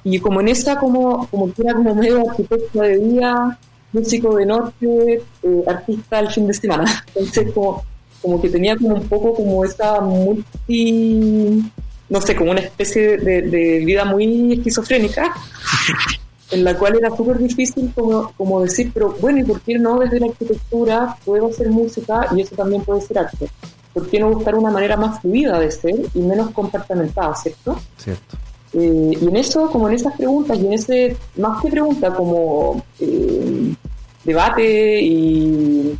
Y 0.03 0.19
como 0.19 0.41
en 0.41 0.49
esa, 0.49 0.77
como, 0.77 1.27
como 1.27 1.51
que 1.51 1.63
era 1.63 1.73
como 1.73 1.95
medio 1.95 2.29
arquitecto 2.29 2.81
de 2.81 2.97
día, 2.97 3.57
músico 3.91 4.35
de 4.35 4.45
noche, 4.45 5.21
eh, 5.43 5.63
artista 5.67 6.19
el 6.19 6.29
fin 6.29 6.47
de 6.47 6.53
semana. 6.53 7.05
Entonces, 7.15 7.51
como, 7.53 7.83
como 8.21 8.41
que 8.41 8.49
tenía 8.49 8.75
como 8.75 8.95
un 8.95 9.07
poco 9.07 9.33
como 9.33 9.65
esa 9.65 9.99
multi, 10.01 11.63
no 12.09 12.21
sé, 12.21 12.35
como 12.35 12.51
una 12.51 12.59
especie 12.59 13.17
de, 13.17 13.41
de 13.43 13.85
vida 13.85 14.05
muy 14.05 14.53
esquizofrénica, 14.53 15.33
en 16.51 16.63
la 16.63 16.77
cual 16.77 16.97
era 16.97 17.15
súper 17.15 17.37
difícil 17.39 17.91
como, 17.95 18.31
como 18.37 18.61
decir, 18.61 18.91
pero 18.93 19.15
bueno, 19.19 19.39
¿y 19.39 19.43
por 19.43 19.61
qué 19.61 19.79
no 19.79 19.99
desde 19.99 20.19
la 20.19 20.27
arquitectura 20.27 21.17
puedo 21.25 21.47
hacer 21.47 21.69
música 21.69 22.27
y 22.35 22.41
eso 22.41 22.55
también 22.55 22.83
puede 22.83 23.01
ser 23.01 23.19
arte? 23.19 23.49
¿por 23.93 24.09
qué 24.09 24.19
no 24.19 24.31
buscar 24.31 24.55
una 24.55 24.71
manera 24.71 24.97
más 24.97 25.21
fluida 25.21 25.59
de 25.59 25.71
ser 25.71 25.95
y 26.13 26.19
menos 26.19 26.49
compartamentada, 26.49 27.35
¿cierto? 27.35 27.79
Cierto. 27.97 28.37
Eh, 28.73 29.11
y 29.21 29.27
en 29.27 29.35
eso, 29.35 29.69
como 29.69 29.87
en 29.87 29.95
esas 29.95 30.15
preguntas, 30.17 30.57
y 30.57 30.65
en 30.65 30.73
ese, 30.73 31.17
más 31.37 31.61
que 31.61 31.69
pregunta, 31.69 32.13
como 32.13 32.83
eh, 32.99 33.75
debate 34.23 35.01
y, 35.01 35.97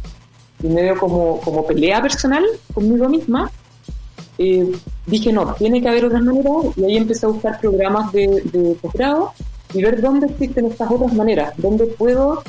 medio 0.63 0.97
como, 0.97 1.39
como 1.41 1.65
pelea 1.67 2.01
personal 2.01 2.43
conmigo 2.73 3.07
misma, 3.09 3.51
eh, 4.39 4.71
dije, 5.05 5.31
no, 5.31 5.53
tiene 5.53 5.81
que 5.81 5.89
haber 5.89 6.05
otras 6.05 6.23
maneras, 6.23 6.55
y 6.75 6.85
ahí 6.85 6.97
empecé 6.97 7.27
a 7.27 7.29
buscar 7.29 7.59
programas 7.59 8.11
de, 8.11 8.41
de 8.45 8.75
posgrado 8.81 9.33
y 9.73 9.81
ver 9.81 10.01
dónde 10.01 10.27
existen 10.27 10.65
estas 10.65 10.91
otras 10.91 11.13
maneras, 11.13 11.53
dónde 11.57 11.85
puedo 11.85 12.43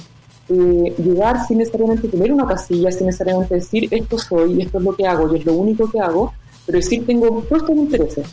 eh, 0.49 0.95
llegar 0.99 1.47
sin 1.47 1.59
necesariamente 1.59 2.09
tener 2.09 2.33
una 2.33 2.47
casilla, 2.47 2.93
sin 2.93 3.07
necesariamente 3.07 3.55
decir 3.55 3.89
esto 3.91 4.19
soy, 4.19 4.63
esto 4.63 4.79
es 4.79 4.85
lo 4.85 4.95
que 4.95 5.07
hago 5.07 5.33
y 5.35 5.39
es 5.39 5.47
lo 5.47 5.55
único 5.55 5.91
que 5.91 6.01
hago, 6.01 6.33
pero 6.67 6.79
decir 6.79 7.07
tengo 7.07 7.43
todos 7.49 7.63
estos 7.63 7.77
intereses 7.77 8.27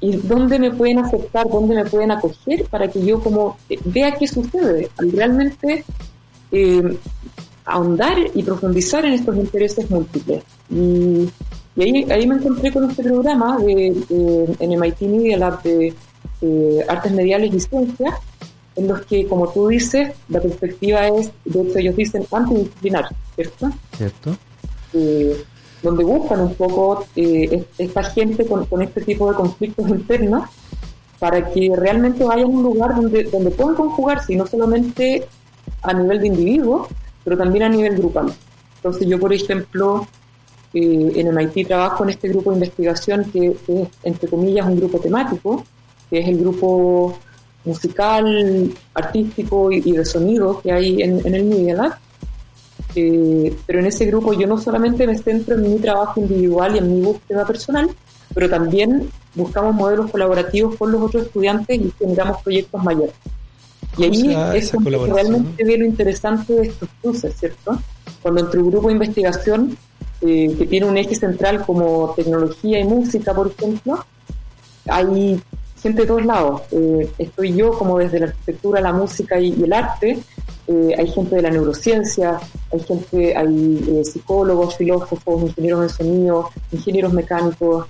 y 0.00 0.16
dónde 0.16 0.58
me 0.58 0.70
pueden 0.70 0.98
aceptar, 0.98 1.48
dónde 1.48 1.74
me 1.74 1.84
pueden 1.84 2.10
acoger 2.10 2.64
para 2.64 2.88
que 2.88 3.04
yo 3.04 3.20
como 3.20 3.58
eh, 3.68 3.78
vea 3.84 4.12
qué 4.12 4.26
sucede, 4.26 4.90
al 4.96 5.12
realmente 5.12 5.84
eh, 6.50 6.98
ahondar 7.66 8.16
y 8.34 8.42
profundizar 8.42 9.04
en 9.04 9.12
estos 9.12 9.36
intereses 9.36 9.90
múltiples. 9.90 10.42
Y, 10.70 11.28
ahí, 11.76 12.06
ahí 12.10 12.26
me 12.26 12.36
encontré 12.36 12.72
con 12.72 12.90
este 12.90 13.02
programa 13.02 13.58
de, 13.58 13.88
en 14.58 14.80
MIT 14.80 15.00
Media 15.02 15.36
Lab 15.36 15.62
de 15.62 15.94
Artes 16.88 17.12
Mediales 17.12 17.54
y 17.54 17.60
Ciencias, 17.60 18.14
en 18.76 18.88
los 18.88 19.02
que, 19.02 19.26
como 19.26 19.48
tú 19.48 19.68
dices, 19.68 20.12
la 20.28 20.40
perspectiva 20.40 21.06
es, 21.08 21.30
de 21.44 21.62
hecho 21.62 21.78
ellos 21.78 21.96
dicen 21.96 22.26
antidisciplinar, 22.30 23.06
¿cierto? 23.34 23.70
Cierto. 23.96 24.36
Eh, 24.92 25.44
donde 25.82 26.04
buscan 26.04 26.40
un 26.40 26.54
poco 26.54 27.04
eh, 27.16 27.64
esta 27.78 28.02
gente 28.02 28.46
con, 28.46 28.82
este 28.82 29.00
tipo 29.02 29.30
de 29.30 29.36
conflictos 29.36 29.88
internos 29.88 30.48
para 31.18 31.50
que 31.50 31.72
realmente 31.76 32.24
vayan 32.24 32.46
a 32.46 32.48
un 32.48 32.62
lugar 32.62 32.96
donde, 32.96 33.24
donde 33.24 33.50
puedan 33.50 33.74
conjugarse, 33.74 34.32
y 34.32 34.36
no 34.36 34.46
solamente 34.46 35.26
a 35.82 35.92
nivel 35.92 36.20
de 36.20 36.26
individuo, 36.28 36.88
pero 37.24 37.36
también 37.36 37.64
a 37.64 37.68
nivel 37.68 37.96
grupal. 37.96 38.32
Entonces 38.76 39.06
yo, 39.06 39.18
por 39.18 39.32
ejemplo, 39.32 40.06
eh, 40.72 41.12
en 41.16 41.34
MIT 41.34 41.66
trabajo 41.66 42.04
en 42.04 42.10
este 42.10 42.28
grupo 42.28 42.50
de 42.50 42.56
investigación 42.56 43.24
que, 43.30 43.56
que, 43.66 43.82
es, 43.82 43.88
entre 44.04 44.28
comillas, 44.28 44.66
un 44.66 44.76
grupo 44.76 44.98
temático, 44.98 45.64
que 46.10 46.18
es 46.20 46.28
el 46.28 46.38
grupo 46.38 47.18
musical, 47.64 48.72
artístico 48.94 49.70
y, 49.70 49.92
de 49.92 50.04
sonido 50.04 50.60
que 50.60 50.72
hay 50.72 51.02
en, 51.02 51.34
el 51.34 51.44
Media 51.44 51.74
Lab. 51.74 51.94
Eh, 52.96 53.54
pero 53.66 53.78
en 53.78 53.86
ese 53.86 54.04
grupo 54.06 54.32
yo 54.32 54.46
no 54.46 54.58
solamente 54.58 55.06
me 55.06 55.16
centro 55.16 55.54
en 55.54 55.62
mi 55.62 55.78
trabajo 55.78 56.20
individual 56.20 56.74
y 56.74 56.78
en 56.78 56.96
mi 56.96 57.02
búsqueda 57.02 57.46
personal, 57.46 57.88
pero 58.34 58.48
también 58.48 59.08
buscamos 59.34 59.74
modelos 59.74 60.10
colaborativos 60.10 60.76
con 60.76 60.90
los 60.90 61.00
otros 61.02 61.26
estudiantes 61.26 61.80
y 61.80 61.92
generamos 61.98 62.42
proyectos 62.42 62.82
mayores. 62.82 63.14
Y 63.98 64.04
ahí 64.04 64.56
es 64.56 64.72
realmente 64.72 65.64
ve 65.64 65.76
lo 65.76 65.84
interesante 65.84 66.54
de 66.54 66.68
estos 66.68 66.88
cruces, 67.00 67.34
¿cierto? 67.36 67.78
Cuando 68.22 68.40
entre 68.40 68.60
un 68.60 68.70
grupo 68.70 68.88
de 68.88 68.94
investigación 68.94 69.76
eh, 70.20 70.54
que 70.56 70.66
tiene 70.66 70.86
un 70.86 70.96
eje 70.96 71.14
central 71.14 71.64
como 71.64 72.12
tecnología 72.16 72.80
y 72.80 72.84
música, 72.84 73.34
por 73.34 73.48
ejemplo, 73.48 74.04
hay 74.88 75.40
gente 75.80 76.02
de 76.02 76.08
todos 76.08 76.24
lados. 76.24 76.62
Eh, 76.72 77.10
estoy 77.18 77.54
yo 77.54 77.72
como 77.72 77.98
desde 77.98 78.20
la 78.20 78.26
arquitectura, 78.26 78.80
la 78.80 78.92
música 78.92 79.38
y, 79.40 79.52
el 79.52 79.72
arte. 79.72 80.18
Eh, 80.66 80.94
hay 80.96 81.08
gente 81.08 81.36
de 81.36 81.42
la 81.42 81.50
neurociencia, 81.50 82.38
hay 82.72 82.80
gente, 82.80 83.36
hay 83.36 83.84
eh, 83.88 84.04
psicólogos, 84.04 84.76
filósofos, 84.76 85.42
ingenieros 85.42 85.82
de 85.82 85.88
sonido, 85.88 86.50
ingenieros 86.70 87.12
mecánicos, 87.12 87.86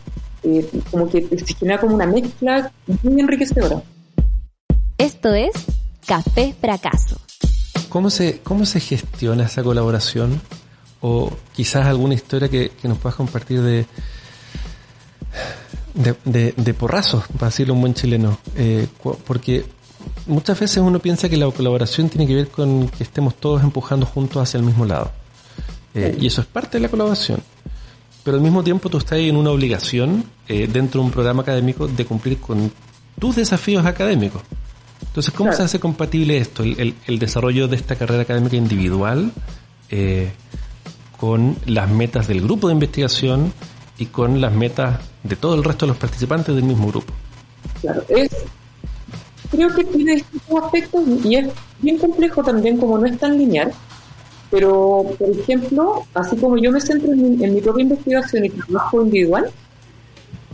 como 0.90 1.06
que 1.06 1.28
se 1.38 1.54
genera 1.54 1.78
como 1.78 1.94
una 1.94 2.06
mezcla 2.06 2.73
muy 3.02 3.20
enriquecedora. 3.20 3.82
Esto 4.97 5.35
es 5.35 5.52
Café 6.06 6.54
Fracaso. 6.59 7.20
¿Cómo 7.90 8.09
se, 8.09 8.38
cómo 8.40 8.64
se 8.64 8.80
gestiona 8.80 9.44
esa 9.44 9.62
colaboración? 9.62 10.40
O 11.02 11.30
quizás 11.52 11.87
alguna 11.87 12.14
historia 12.14 12.49
que, 12.49 12.70
que 12.70 12.88
nos 12.88 12.99
puedas 12.99 13.16
compartir 13.16 13.61
de, 13.61 13.87
de, 15.94 16.52
de, 16.56 16.75
porrazos, 16.75 17.25
para 17.38 17.47
decirlo 17.47 17.75
un 17.75 17.80
buen 17.80 17.94
chileno, 17.94 18.38
eh, 18.56 18.87
porque 19.26 19.64
muchas 20.26 20.59
veces 20.59 20.78
uno 20.78 20.99
piensa 20.99 21.28
que 21.28 21.37
la 21.37 21.50
colaboración 21.50 22.09
tiene 22.09 22.26
que 22.26 22.35
ver 22.35 22.49
con 22.49 22.88
que 22.88 23.02
estemos 23.02 23.35
todos 23.37 23.62
empujando 23.62 24.06
juntos 24.06 24.42
hacia 24.42 24.59
el 24.59 24.64
mismo 24.64 24.85
lado. 24.85 25.11
Eh, 25.94 26.16
y 26.20 26.26
eso 26.26 26.40
es 26.40 26.47
parte 26.47 26.78
de 26.78 26.82
la 26.82 26.88
colaboración. 26.88 27.42
Pero 28.23 28.37
al 28.37 28.42
mismo 28.42 28.62
tiempo 28.62 28.88
tú 28.88 28.99
estás 28.99 29.18
en 29.18 29.37
una 29.37 29.50
obligación 29.50 30.25
eh, 30.47 30.68
dentro 30.70 31.00
de 31.00 31.06
un 31.06 31.12
programa 31.12 31.42
académico 31.42 31.88
de 31.88 32.04
cumplir 32.04 32.38
con 32.38 32.70
tus 33.18 33.37
desafíos 33.37 33.85
académicos. 33.87 34.42
Entonces, 35.06 35.32
¿cómo 35.35 35.52
se 35.52 35.62
hace 35.62 35.80
compatible 35.80 36.38
esto, 36.38 36.62
el, 36.62 36.94
el, 37.06 37.18
desarrollo 37.18 37.66
de 37.66 37.76
esta 37.76 37.97
carrera 37.97 38.23
académica 38.23 38.56
individual 38.56 39.32
con 41.20 41.56
las 41.66 41.90
metas 41.90 42.28
del 42.28 42.40
grupo 42.40 42.68
de 42.68 42.75
investigación 42.75 43.52
y 44.00 44.07
con 44.07 44.40
las 44.40 44.52
metas 44.52 44.99
de 45.23 45.37
todo 45.37 45.54
el 45.54 45.62
resto 45.62 45.85
de 45.85 45.90
los 45.90 45.99
participantes 45.99 46.54
del 46.54 46.64
mismo 46.64 46.88
grupo. 46.88 47.12
Claro, 47.83 48.02
es, 48.09 48.30
creo 49.50 49.73
que 49.75 49.85
tiene 49.85 50.14
distintos 50.16 50.64
aspectos 50.64 51.02
y 51.23 51.37
es 51.37 51.49
bien 51.80 51.99
complejo 51.99 52.42
también 52.42 52.78
como 52.78 52.97
no 52.97 53.07
es 53.07 53.19
tan 53.19 53.37
lineal, 53.37 53.73
pero 54.50 55.04
por 55.19 55.28
ejemplo, 55.28 56.07
así 56.14 56.35
como 56.37 56.57
yo 56.57 56.73
me 56.73 56.80
centro 56.80 57.12
en 57.12 57.54
mi, 57.54 57.61
propia 57.61 57.83
investigación 57.83 58.47
y 58.47 58.49
trabajo 58.49 59.02
individual, 59.02 59.50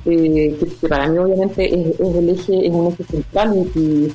eh, 0.07 0.59
que, 0.81 0.89
para 0.89 1.09
mí 1.09 1.17
obviamente 1.17 1.67
es, 1.67 2.01
el 2.01 2.29
eje, 2.29 2.67
es 2.67 2.73
un 2.73 2.89
eje 2.89 3.05
central 3.05 3.55
y, 3.77 4.13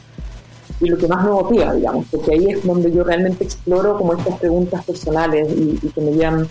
y, 0.82 0.90
lo 0.90 0.98
que 0.98 1.08
más 1.08 1.24
me 1.24 1.32
motiva, 1.32 1.74
digamos, 1.74 2.06
porque 2.12 2.34
ahí 2.34 2.48
es 2.50 2.66
donde 2.66 2.92
yo 2.92 3.06
realmente 3.06 3.46
exploro 3.46 3.98
como 3.98 4.14
estas 4.14 4.40
preguntas 4.40 4.84
personales 4.84 5.50
y, 5.58 5.80
y 5.82 5.90
que 5.90 6.02
me 6.02 6.12
llevan 6.12 6.48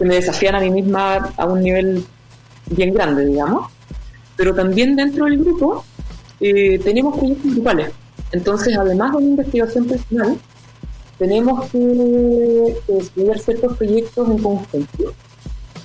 que 0.00 0.06
me 0.06 0.14
desafían 0.14 0.54
a 0.54 0.60
mí 0.60 0.70
misma 0.70 1.30
a 1.36 1.44
un 1.44 1.62
nivel 1.62 2.02
bien 2.70 2.94
grande, 2.94 3.26
digamos. 3.26 3.70
Pero 4.34 4.54
también 4.54 4.96
dentro 4.96 5.26
del 5.26 5.38
grupo 5.38 5.84
eh, 6.40 6.78
tenemos 6.78 7.18
proyectos 7.18 7.54
grupales. 7.54 7.90
Entonces, 8.32 8.78
además 8.78 9.10
de 9.12 9.18
una 9.18 9.26
investigación 9.26 9.84
personal, 9.84 10.38
tenemos 11.18 11.68
que, 11.70 12.76
estudiar 12.88 13.38
ciertos 13.40 13.76
proyectos 13.76 14.30
en 14.30 14.38
conjunto. 14.38 15.12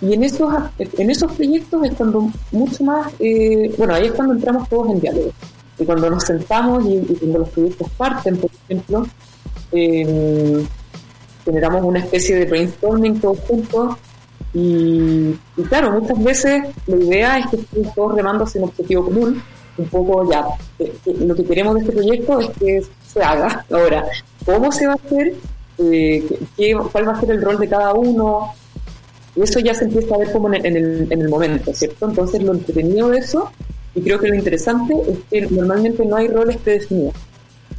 Y 0.02 0.14
en 0.14 0.24
esos, 0.24 0.54
en 0.80 1.10
esos 1.10 1.34
proyectos 1.34 1.84
es 1.84 1.94
cuando 1.96 2.32
mucho 2.54 2.84
más, 2.86 3.12
eh, 3.20 3.74
bueno, 3.78 3.96
ahí 3.96 4.06
es 4.06 4.14
cuando 4.14 4.34
entramos 4.36 4.70
todos 4.70 4.92
en 4.92 5.02
diálogo. 5.02 5.32
Y 5.78 5.84
cuando 5.84 6.10
nos 6.10 6.24
sentamos 6.24 6.86
y, 6.86 7.00
cuando 7.18 7.40
los 7.40 7.50
proyectos 7.50 7.90
parten, 7.98 8.38
por 8.38 8.50
ejemplo, 8.70 9.06
eh, 9.74 10.66
generamos 11.46 11.84
una 11.84 12.00
especie 12.00 12.36
de 12.36 12.46
brainstorming 12.46 13.22
todos 13.22 13.40
juntos 13.42 13.96
y, 14.54 15.34
claro, 15.68 16.00
muchas 16.00 16.24
veces 16.24 16.64
la 16.88 16.96
idea 16.96 17.40
es 17.40 17.48
que 17.48 17.58
estemos 17.58 17.94
todos 17.94 18.16
remando 18.16 18.46
hacia 18.46 18.62
un 18.62 18.70
objetivo 18.70 19.06
común, 19.06 19.44
un 19.78 19.86
poco 19.88 20.32
ya, 20.32 20.46
lo 21.06 21.36
que 21.36 21.44
queremos 21.44 21.76
de 21.76 21.82
este 21.82 21.92
proyecto 21.92 22.40
es 22.40 22.50
que 22.52 22.82
se 23.06 23.22
haga. 23.22 23.66
Ahora, 23.70 24.06
¿cómo 24.46 24.72
se 24.72 24.88
va 24.88 24.94
a 24.94 24.96
hacer? 24.96 25.34
Eh, 25.78 26.40
qué, 26.56 26.74
¿Cuál 26.90 27.08
va 27.10 27.12
a 27.12 27.20
ser 27.20 27.32
el 27.32 27.42
rol 27.42 27.60
de 27.60 27.68
cada 27.68 27.94
uno? 27.94 28.54
Y 29.36 29.42
eso 29.42 29.60
ya 29.60 29.74
se 29.74 29.84
empieza 29.84 30.16
a 30.16 30.20
ver 30.20 30.32
como 30.32 30.54
en 30.54 30.66
el, 30.66 31.12
en 31.12 31.22
el 31.22 31.28
momento, 31.28 31.74
¿cierto? 31.74 32.08
Entonces 32.08 32.42
lo 32.42 32.54
entretenido 32.54 33.10
de 33.10 33.18
eso, 33.20 33.52
y 33.94 34.02
creo 34.02 34.18
que 34.18 34.30
lo 34.30 34.36
interesante, 34.36 34.96
es 35.06 35.18
que 35.30 35.54
normalmente 35.54 36.06
no 36.06 36.16
hay 36.16 36.30
roles 36.30 36.56
predefinidos. 36.58 37.16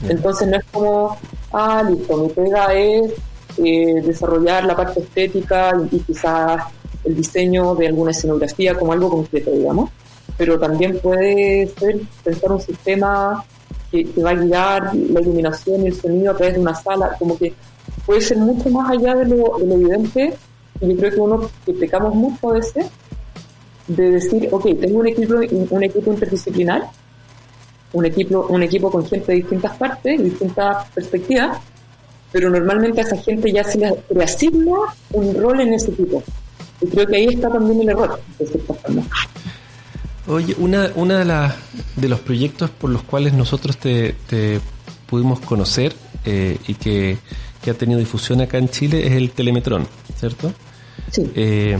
Entonces 0.06 0.46
no 0.46 0.58
es 0.58 0.64
como, 0.70 1.16
ah, 1.54 1.82
listo, 1.88 2.16
mi 2.18 2.28
pega 2.28 2.74
es 2.74 3.12
eh, 3.58 4.02
desarrollar 4.04 4.64
la 4.64 4.76
parte 4.76 5.00
estética 5.00 5.72
y, 5.90 5.98
quizás 6.00 6.62
el 7.04 7.16
diseño 7.16 7.74
de 7.74 7.86
alguna 7.86 8.10
escenografía 8.10 8.74
como 8.74 8.92
algo 8.92 9.08
concreto, 9.10 9.50
digamos. 9.50 9.90
Pero 10.36 10.58
también 10.58 10.98
puede 10.98 11.66
ser 11.78 12.00
pensar 12.22 12.52
un 12.52 12.60
sistema 12.60 13.44
que, 13.90 14.04
va 14.22 14.30
a 14.30 14.34
guiar 14.34 14.94
la 14.94 15.20
iluminación 15.20 15.82
y 15.82 15.86
el 15.86 15.94
sonido 15.94 16.32
a 16.32 16.36
través 16.36 16.54
de 16.54 16.60
una 16.60 16.74
sala, 16.74 17.16
como 17.18 17.38
que 17.38 17.54
puede 18.04 18.20
ser 18.20 18.38
mucho 18.38 18.68
más 18.70 18.90
allá 18.90 19.14
de 19.14 19.26
lo, 19.26 19.58
evidente. 19.60 20.34
Y 20.80 20.88
yo 20.88 20.96
creo 20.96 21.10
que 21.12 21.20
uno 21.20 21.50
que 21.64 21.72
pecamos 21.72 22.14
mucho 22.14 22.50
a 22.50 22.54
veces 22.54 22.86
de 23.86 24.10
decir, 24.10 24.48
ok, 24.50 24.64
tengo 24.80 24.98
un 24.98 25.06
equipo, 25.06 25.34
un 25.70 25.82
equipo 25.84 26.12
interdisciplinar, 26.12 26.90
un 27.92 28.04
equipo, 28.04 28.46
un 28.48 28.62
equipo 28.62 28.90
con 28.90 29.06
gente 29.06 29.32
de 29.32 29.38
distintas 29.38 29.76
partes, 29.76 30.22
distintas 30.22 30.88
perspectivas, 30.90 31.58
pero 32.36 32.50
normalmente 32.50 33.00
a 33.00 33.04
esa 33.04 33.16
gente 33.16 33.50
ya 33.50 33.64
se 33.64 33.78
le, 33.78 34.22
asigna 34.22 34.76
un 35.14 35.34
rol 35.34 35.58
en 35.58 35.72
ese 35.72 35.90
equipo. 35.90 36.22
Y 36.82 36.86
creo 36.88 37.06
que 37.06 37.16
ahí 37.16 37.28
está 37.28 37.48
también 37.48 37.80
el 37.80 37.88
error, 37.88 38.20
de 38.38 38.46
cierta 38.46 38.74
forma. 38.74 39.02
Oye, 40.26 40.54
una, 40.58 40.90
una 40.96 41.20
de, 41.20 41.24
las 41.24 41.54
de 41.96 42.10
los 42.10 42.20
proyectos 42.20 42.68
por 42.68 42.90
los 42.90 43.04
cuales 43.04 43.32
nosotros 43.32 43.78
te, 43.78 44.14
pudimos 45.06 45.40
conocer 45.40 45.94
eh, 46.26 46.58
y 46.68 46.74
que, 46.74 47.16
ha 47.66 47.72
tenido 47.72 47.98
difusión 47.98 48.42
acá 48.42 48.58
en 48.58 48.68
Chile 48.68 49.06
es 49.06 49.14
el 49.14 49.30
Telemetrón, 49.30 49.88
¿cierto? 50.14 50.52
Sí. 51.10 51.32
Eh, 51.34 51.78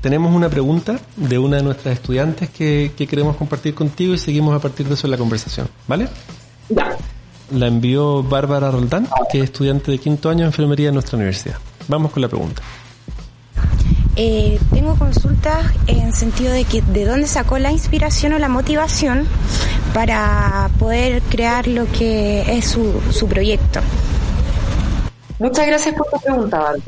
tenemos 0.00 0.32
una 0.32 0.48
pregunta 0.48 1.00
de 1.16 1.38
una 1.38 1.56
de 1.56 1.64
nuestras 1.64 1.94
estudiantes 1.94 2.50
que, 2.50 2.92
que 2.96 3.08
queremos 3.08 3.34
compartir 3.34 3.74
contigo 3.74 4.14
y 4.14 4.18
seguimos 4.18 4.54
a 4.54 4.60
partir 4.60 4.86
de 4.86 4.94
eso 4.94 5.08
en 5.08 5.10
la 5.10 5.18
conversación, 5.18 5.68
¿vale? 5.88 6.08
Ya 6.68 6.96
la 7.50 7.66
envió 7.66 8.22
Bárbara 8.22 8.70
Roldán, 8.70 9.08
que 9.30 9.38
es 9.38 9.44
estudiante 9.44 9.90
de 9.90 9.98
quinto 9.98 10.30
año 10.30 10.40
de 10.40 10.46
enfermería 10.46 10.88
en 10.88 10.94
nuestra 10.94 11.16
universidad. 11.16 11.56
Vamos 11.88 12.12
con 12.12 12.22
la 12.22 12.28
pregunta. 12.28 12.62
Eh, 14.16 14.58
tengo 14.72 14.96
consultas 14.96 15.72
en 15.86 16.12
sentido 16.12 16.52
de 16.52 16.64
que 16.64 16.82
de 16.82 17.04
dónde 17.04 17.26
sacó 17.28 17.58
la 17.58 17.70
inspiración 17.70 18.32
o 18.32 18.38
la 18.38 18.48
motivación 18.48 19.26
para 19.94 20.70
poder 20.78 21.22
crear 21.22 21.68
lo 21.68 21.86
que 21.86 22.56
es 22.56 22.64
su, 22.64 23.00
su 23.12 23.28
proyecto. 23.28 23.80
Muchas 25.38 25.66
gracias 25.66 25.94
por 25.94 26.06
tu 26.10 26.20
pregunta, 26.20 26.58
Bárbara. 26.58 26.82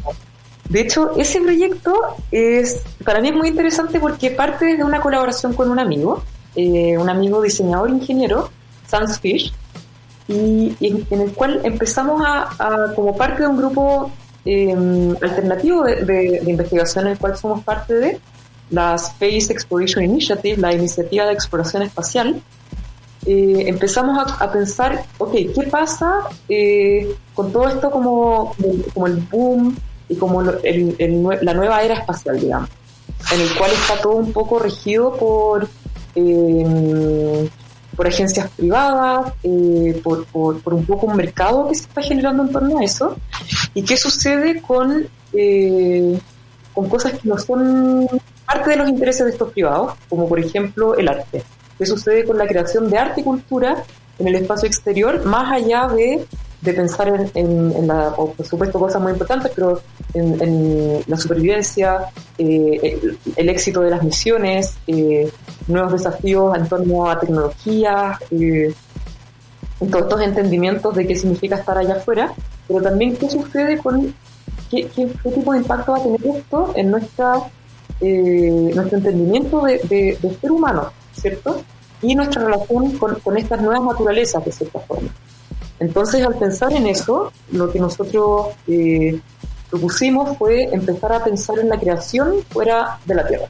De 0.69 0.81
hecho, 0.81 1.13
ese 1.17 1.41
proyecto 1.41 1.95
es 2.31 2.83
para 3.05 3.21
mí 3.21 3.29
es 3.29 3.35
muy 3.35 3.49
interesante 3.49 3.99
porque 3.99 4.31
parte 4.31 4.77
de 4.77 4.85
una 4.85 5.01
colaboración 5.01 5.53
con 5.53 5.69
un 5.69 5.81
amigo, 5.81 6.23
eh, 6.55 6.97
un 6.97 7.11
amigo 7.11 7.43
diseñador 7.43 7.91
ingeniero, 7.91 8.51
Sans 8.87 9.19
Fish, 9.19 9.53
y, 10.31 10.77
en, 11.11 11.21
el 11.21 11.33
cual 11.33 11.61
empezamos 11.65 12.23
a, 12.25 12.93
como 12.95 13.17
parte 13.17 13.43
de 13.43 13.49
un 13.49 13.57
grupo 13.57 14.11
em, 14.45 15.15
alternativo 15.21 15.83
de, 15.83 16.43
investigación 16.47 17.07
en 17.07 17.13
el 17.13 17.19
cual 17.19 17.37
somos 17.37 17.65
parte 17.65 17.95
de 17.95 18.21
la 18.71 18.95
Space 18.95 19.53
Exploration 19.53 20.05
Initiative, 20.05 20.57
la 20.57 20.73
iniciativa 20.73 21.27
de 21.27 21.33
exploración 21.33 21.83
espacial, 21.83 22.41
eh, 23.27 23.65
empezamos 23.67 24.33
a, 24.39 24.53
pensar, 24.53 25.05
ok, 25.19 25.33
¿qué 25.33 25.69
pasa 25.71 26.21
eh, 26.49 27.13
con 27.35 27.53
todo 27.53 27.69
esto 27.69 27.91
como, 27.91 28.55
como 28.95 29.07
el 29.09 29.17
boom 29.17 29.77
y 30.09 30.15
como 30.15 30.43
la 30.43 31.55
nueva 31.55 31.83
era 31.83 31.95
espacial, 31.95 32.41
digamos, 32.41 32.71
en 33.33 33.41
el 33.41 33.55
cual 33.57 33.73
está 33.73 34.01
todo 34.01 34.15
un 34.15 34.33
poco 34.33 34.59
regido 34.61 35.17
por 35.17 35.69
eh, 36.15 37.51
por 38.01 38.09
agencias 38.09 38.49
privadas, 38.53 39.35
eh, 39.43 40.01
por, 40.03 40.25
por, 40.25 40.73
un 40.73 40.87
poco 40.87 41.07
un 41.07 41.17
mercado 41.17 41.69
que 41.69 41.75
se 41.75 41.83
está 41.83 42.01
generando 42.01 42.45
en 42.45 42.51
torno 42.51 42.79
a 42.79 42.83
eso. 42.83 43.15
¿Y 43.75 43.83
qué 43.83 43.95
sucede 43.99 44.63
con, 44.63 45.07
eh, 45.35 46.19
con 46.73 46.89
cosas 46.89 47.13
que 47.13 47.29
no 47.29 47.37
son 47.37 48.09
parte 48.47 48.71
de 48.71 48.77
los 48.77 48.89
intereses 48.89 49.27
de 49.27 49.33
estos 49.33 49.53
privados, 49.53 49.93
como 50.09 50.27
por 50.27 50.41
ejemplo 50.41 50.97
el 50.97 51.09
arte? 51.09 51.43
¿Qué 51.77 51.85
sucede 51.85 52.25
con 52.25 52.39
la 52.39 52.47
creación 52.47 52.89
de 52.89 52.97
arte 52.97 53.21
y 53.21 53.25
cultura 53.25 53.85
en 54.19 54.29
el 54.29 54.35
espacio 54.37 54.67
exterior, 54.67 55.23
más 55.27 55.53
allá 55.53 55.87
de 55.89 56.27
de 56.61 56.75
pensar 56.75 57.31
en, 57.35 57.87
la, 57.87 58.15
por 58.15 58.47
supuesto, 58.47 58.79
cosas 58.79 59.01
muy 59.01 59.13
importantes, 59.13 59.51
pero 59.55 59.81
en, 60.13 61.03
la 61.07 61.17
supervivencia, 61.17 62.01
eh, 62.37 63.01
el, 63.37 63.49
éxito 63.49 63.81
de 63.81 63.91
las 63.91 64.03
misiones, 64.03 64.75
eh, 64.87 65.31
nuevos 65.71 65.93
desafíos 65.93 66.57
en 66.57 66.69
torno 66.69 67.11
a 67.11 67.19
tecnología, 67.19 68.19
eh, 68.31 68.73
todos 69.79 70.03
estos 70.03 70.21
entendimientos 70.21 70.95
de 70.95 71.07
qué 71.07 71.17
significa 71.17 71.57
estar 71.57 71.77
allá 71.79 71.95
afuera, 71.95 72.33
pero 72.69 72.83
también 72.83 73.17
qué 73.17 73.31
sucede 73.31 73.79
con 73.79 74.15
qué, 74.71 74.85
tipo 74.85 75.53
de 75.53 75.59
impacto 75.59 75.93
va 75.93 75.99
a 75.99 76.03
tener 76.03 76.27
esto 76.37 76.73
en 76.77 76.91
nuestra 76.91 77.35
eh, 78.01 78.71
nuestro 78.75 78.99
entendimiento 78.99 79.63
de, 79.63 80.19
ser 80.41 80.51
humano, 80.51 80.91
¿cierto? 81.13 81.63
Y 82.03 82.15
nuestra 82.15 82.45
relación 82.45 82.97
con, 82.99 83.17
con 83.21 83.37
estas 83.37 83.61
nuevas 83.61 83.83
naturalezas, 83.83 84.45
de 84.45 84.53
cierta 84.53 84.81
forma. 84.81 85.11
Entonces, 85.81 86.25
al 86.25 86.35
pensar 86.37 86.73
en 86.73 86.87
eso, 86.87 87.33
lo 87.53 87.73
que 87.73 87.81
nosotros 87.81 88.49
eh, 88.67 89.19
propusimos 89.71 90.37
fue 90.37 90.65
empezar 90.65 91.13
a 91.13 91.25
pensar 91.25 91.59
en 91.59 91.71
la 91.71 91.79
creación 91.79 92.43
fuera 92.51 92.99
de 93.07 93.15
la 93.15 93.27
Tierra. 93.27 93.47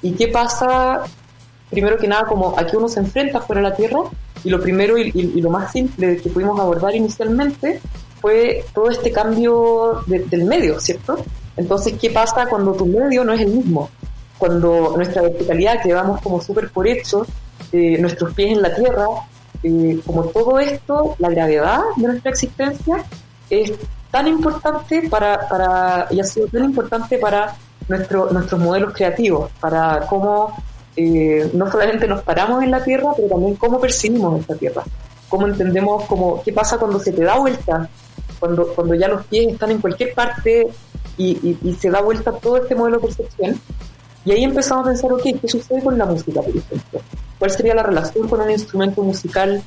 ¿Y 0.00 0.12
qué 0.12 0.28
pasa? 0.28 1.02
Primero 1.70 1.98
que 1.98 2.08
nada, 2.08 2.26
como 2.26 2.58
aquí 2.58 2.76
uno 2.76 2.88
se 2.88 3.00
enfrenta 3.00 3.40
fuera 3.40 3.62
de 3.62 3.68
la 3.68 3.76
Tierra, 3.76 4.00
y 4.44 4.50
lo 4.50 4.60
primero 4.60 4.96
y, 4.96 5.40
lo 5.40 5.50
más 5.50 5.72
simple 5.72 6.16
que 6.18 6.30
pudimos 6.30 6.58
abordar 6.60 6.94
inicialmente 6.94 7.80
fue 8.20 8.64
todo 8.74 8.90
este 8.90 9.12
cambio 9.12 10.02
del 10.06 10.44
medio, 10.44 10.80
¿cierto? 10.80 11.16
Entonces, 11.56 11.94
¿qué 12.00 12.10
pasa 12.10 12.46
cuando 12.46 12.72
tu 12.72 12.86
medio 12.86 13.24
no 13.24 13.32
es 13.32 13.40
el 13.40 13.48
mismo? 13.48 13.90
Cuando 14.38 14.94
nuestra 14.96 15.22
verticalidad, 15.22 15.82
que 15.82 15.92
vamos 15.92 16.20
como 16.20 16.40
súper 16.40 16.70
por 16.70 16.86
hecho, 16.86 17.26
eh, 17.72 17.98
nuestros 17.98 18.32
pies 18.34 18.52
en 18.52 18.62
la 18.62 18.74
tierra, 18.74 19.06
eh, 19.62 20.00
como 20.06 20.24
todo 20.24 20.58
esto, 20.60 21.16
la 21.18 21.30
gravedad 21.30 21.80
de 21.96 22.06
nuestra 22.06 22.30
existencia 22.30 23.04
es 23.50 23.72
tan 24.10 24.26
importante 24.26 25.08
para, 25.08 25.48
para 25.48 26.06
y 26.10 26.20
ha 26.20 26.24
sido 26.24 26.46
tan 26.46 26.64
importante 26.64 27.18
para 27.18 27.56
nuestro, 27.88 28.30
nuestros 28.30 28.60
modelos 28.60 28.92
creativos, 28.92 29.50
para 29.60 30.06
cómo 30.08 30.56
eh, 31.00 31.48
no 31.54 31.70
solamente 31.70 32.08
nos 32.08 32.22
paramos 32.22 32.60
en 32.64 32.72
la 32.72 32.82
Tierra, 32.82 33.10
pero 33.14 33.28
también 33.28 33.54
cómo 33.54 33.80
percibimos 33.80 34.40
esta 34.40 34.56
Tierra, 34.56 34.82
cómo 35.28 35.46
entendemos 35.46 36.04
cómo, 36.06 36.42
qué 36.42 36.52
pasa 36.52 36.76
cuando 36.76 36.98
se 36.98 37.12
te 37.12 37.22
da 37.22 37.38
vuelta, 37.38 37.88
cuando, 38.40 38.66
cuando 38.74 38.96
ya 38.96 39.06
los 39.06 39.24
pies 39.26 39.52
están 39.52 39.70
en 39.70 39.80
cualquier 39.80 40.12
parte 40.12 40.66
y, 41.16 41.56
y, 41.62 41.74
se 41.74 41.88
da 41.88 42.00
vuelta 42.00 42.32
todo 42.32 42.56
este 42.56 42.74
modelo 42.74 42.96
de 42.96 43.06
percepción. 43.06 43.60
Y 44.24 44.32
ahí 44.32 44.42
empezamos 44.42 44.86
a 44.86 44.88
pensar, 44.88 45.12
ok, 45.12 45.22
¿qué 45.40 45.46
sucede 45.48 45.84
con 45.84 45.96
la 45.96 46.04
música, 46.04 46.42
por 46.42 46.56
ejemplo? 46.56 47.00
¿Cuál 47.38 47.50
sería 47.52 47.76
la 47.76 47.84
relación 47.84 48.26
con 48.26 48.40
un 48.40 48.50
instrumento 48.50 49.00
musical 49.04 49.62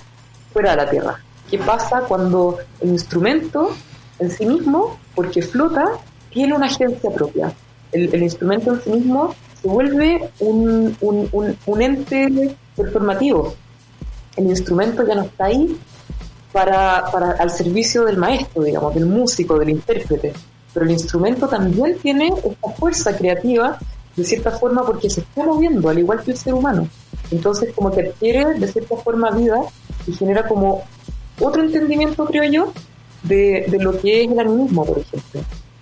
fuera 0.51 0.71
de 0.71 0.77
la 0.77 0.89
Tierra? 0.89 1.19
¿Qué 1.49 1.59
pasa 1.59 2.01
cuando 2.09 2.57
el 2.81 2.89
instrumento 2.89 3.71
en 4.19 4.31
sí 4.31 4.45
mismo, 4.45 4.97
porque 5.15 5.41
flota, 5.41 5.85
tiene 6.29 6.53
una 6.53 6.65
agencia 6.65 7.09
propia? 7.09 7.53
El, 7.93 8.21
instrumento 8.21 8.73
en 8.73 8.81
sí 8.81 8.89
mismo 8.89 9.33
se 9.61 9.67
vuelve 9.67 10.29
un, 10.39 10.95
un, 11.01 11.81
ente 11.81 12.55
performativo. 12.75 13.53
El 14.35 14.47
instrumento 14.47 15.05
ya 15.05 15.15
no 15.15 15.23
está 15.23 15.45
ahí 15.45 15.77
para, 16.51 17.05
para, 17.11 17.31
al 17.31 17.51
servicio 17.51 18.05
del 18.05 18.17
maestro, 18.17 18.63
digamos, 18.63 18.95
del 18.95 19.05
músico, 19.05 19.59
del 19.59 19.69
intérprete, 19.69 20.33
pero 20.73 20.85
el 20.85 20.91
instrumento 20.91 21.47
también 21.47 21.97
tiene 21.99 22.29
esta 22.29 22.69
fuerza 22.71 23.15
creativa 23.15 23.77
de 24.15 24.23
cierta 24.23 24.51
forma 24.51 24.85
porque 24.85 25.09
se 25.09 25.21
está 25.21 25.45
moviendo, 25.45 25.89
al 25.89 25.99
igual 25.99 26.21
que 26.23 26.31
el 26.31 26.37
ser 26.37 26.53
humano. 26.53 26.87
Entonces 27.29 27.73
como 27.73 27.91
que 27.91 28.01
adquiere 28.01 28.59
de 28.59 28.67
cierta 28.67 28.97
forma 28.97 29.31
vida 29.31 29.57
y 30.07 30.13
genera 30.13 30.47
como 30.47 30.83
otro 31.39 31.63
entendimiento, 31.63 32.25
creo 32.25 32.43
yo, 32.45 32.73
de, 33.23 33.65
de 33.67 33.79
lo 33.79 33.97
que 33.99 34.23
es 34.23 34.31
el 34.31 34.39
animismo, 34.39 34.85
por 34.85 34.99
ejemplo. 34.99 35.41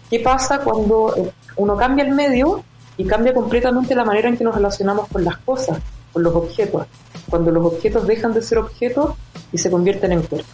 ¿Qué 0.09 0.19
pasa 0.19 0.59
cuando 0.59 1.15
eh, 1.15 1.31
uno 1.55 1.77
cambia 1.77 2.05
el 2.05 2.13
medio 2.13 2.63
y 2.99 3.05
cambia 3.05 3.33
completamente 3.33 3.95
la 3.95 4.03
manera 4.03 4.27
en 4.27 4.37
que 4.37 4.43
nos 4.43 4.53
relacionamos 4.53 5.07
con 5.07 5.23
las 5.23 5.37
cosas, 5.37 5.79
con 6.11 6.21
los 6.21 6.35
objetos? 6.35 6.85
Cuando 7.29 7.49
los 7.49 7.65
objetos 7.65 8.05
dejan 8.05 8.33
de 8.33 8.41
ser 8.41 8.57
objetos 8.57 9.15
y 9.53 9.57
se 9.57 9.71
convierten 9.71 10.11
en 10.11 10.21
cuerpos. 10.23 10.53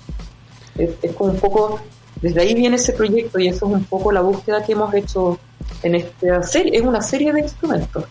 Es, 0.77 0.91
es 1.01 1.12
como 1.13 1.31
un 1.31 1.39
poco, 1.39 1.79
desde 2.21 2.41
ahí 2.41 2.53
viene 2.53 2.75
ese 2.75 2.93
proyecto 2.93 3.39
y 3.39 3.47
eso 3.47 3.65
es 3.65 3.73
un 3.73 3.84
poco 3.86 4.12
la 4.12 4.21
búsqueda 4.21 4.63
que 4.63 4.73
hemos 4.73 4.93
hecho 4.93 5.39
en 5.81 5.95
esta 5.95 6.43
serie. 6.43 6.77
Es 6.77 6.84
una 6.84 7.01
serie 7.01 7.34
de 7.34 7.41
instrumentos, 7.41 8.05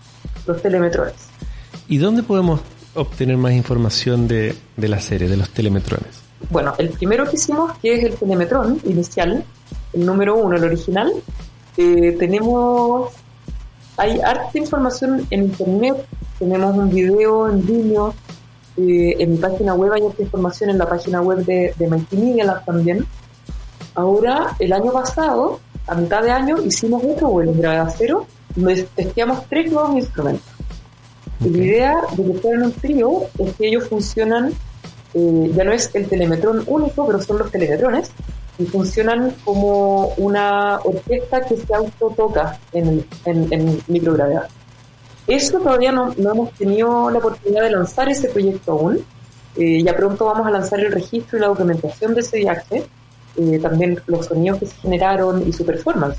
los 0.46 0.60
telemetrones. 0.60 1.14
¿Y 1.86 1.98
dónde 1.98 2.24
podemos 2.24 2.60
obtener 2.94 3.36
más 3.36 3.52
información 3.52 4.26
de, 4.26 4.56
de 4.76 4.88
la 4.88 4.98
serie, 4.98 5.28
de 5.28 5.36
los 5.36 5.50
telemetrones? 5.50 6.22
Bueno, 6.50 6.74
el 6.78 6.90
primero 6.90 7.24
que 7.30 7.36
hicimos, 7.36 7.78
que 7.78 7.94
es 7.94 8.04
el 8.04 8.16
telemetrón 8.16 8.80
inicial, 8.84 9.44
el 9.92 10.04
número 10.04 10.36
uno, 10.36 10.56
el 10.56 10.64
original, 10.64 11.12
eh, 11.76 12.16
tenemos, 12.18 13.12
hay 13.96 14.20
harta 14.20 14.58
información 14.58 15.26
en 15.30 15.44
internet, 15.44 16.06
tenemos 16.38 16.76
un 16.76 16.90
video 16.90 17.48
en 17.48 17.64
Vimeo, 17.64 18.14
eh, 18.76 19.16
en 19.18 19.32
mi 19.32 19.36
página 19.38 19.74
web 19.74 19.92
hay 19.92 20.02
harta 20.02 20.22
información 20.22 20.70
en 20.70 20.78
la 20.78 20.88
página 20.88 21.20
web 21.20 21.44
de, 21.44 21.72
de 21.78 21.88
Media 21.88 22.44
Lab 22.44 22.64
también. 22.64 23.06
Ahora, 23.94 24.56
el 24.58 24.72
año 24.72 24.92
pasado, 24.92 25.60
a 25.86 25.94
mitad 25.94 26.22
de 26.22 26.32
año, 26.32 26.60
hicimos 26.62 27.02
otro 27.04 27.28
vuelo 27.28 27.52
en 27.52 27.60
grado 27.60 27.92
cero, 27.96 28.26
donde 28.56 28.82
testeamos 28.94 29.46
tres 29.48 29.70
nuevos 29.70 29.94
instrumentos. 29.94 30.52
Y 31.40 31.50
la 31.50 31.64
idea 31.64 31.96
de 32.16 32.24
que 32.24 32.38
fueran 32.40 32.62
un 32.64 32.72
trío 32.72 33.22
es 33.38 33.54
que 33.54 33.68
ellos 33.68 33.88
funcionan, 33.88 34.52
eh, 35.14 35.52
ya 35.54 35.62
no 35.62 35.72
es 35.72 35.90
el 35.94 36.08
telemetrón 36.08 36.64
único, 36.66 37.06
pero 37.06 37.22
son 37.22 37.38
los 37.38 37.50
telemetrones, 37.52 38.10
y 38.58 38.64
funcionan 38.66 39.34
como 39.44 40.08
una 40.16 40.78
orquesta 40.84 41.40
que 41.42 41.56
se 41.56 41.74
autotoca 41.74 42.58
en, 42.72 43.04
en, 43.24 43.52
en 43.52 43.82
microgravedad. 43.88 44.48
Eso 45.26 45.58
todavía 45.58 45.90
no, 45.90 46.14
no, 46.18 46.32
hemos 46.32 46.52
tenido 46.52 47.10
la 47.10 47.18
oportunidad 47.18 47.62
de 47.62 47.70
lanzar 47.70 48.08
ese 48.08 48.28
proyecto 48.28 48.72
aún. 48.72 49.04
Eh, 49.56 49.82
ya 49.82 49.96
pronto 49.96 50.26
vamos 50.26 50.46
a 50.46 50.50
lanzar 50.50 50.80
el 50.80 50.92
registro 50.92 51.38
y 51.38 51.40
la 51.40 51.46
documentación 51.48 52.14
de 52.14 52.20
ese 52.20 52.38
viaje, 52.38 52.84
eh, 53.36 53.58
también 53.60 54.00
los 54.06 54.26
sonidos 54.26 54.58
que 54.58 54.66
se 54.66 54.74
generaron 54.76 55.48
y 55.48 55.52
su 55.52 55.64
performance. 55.64 56.18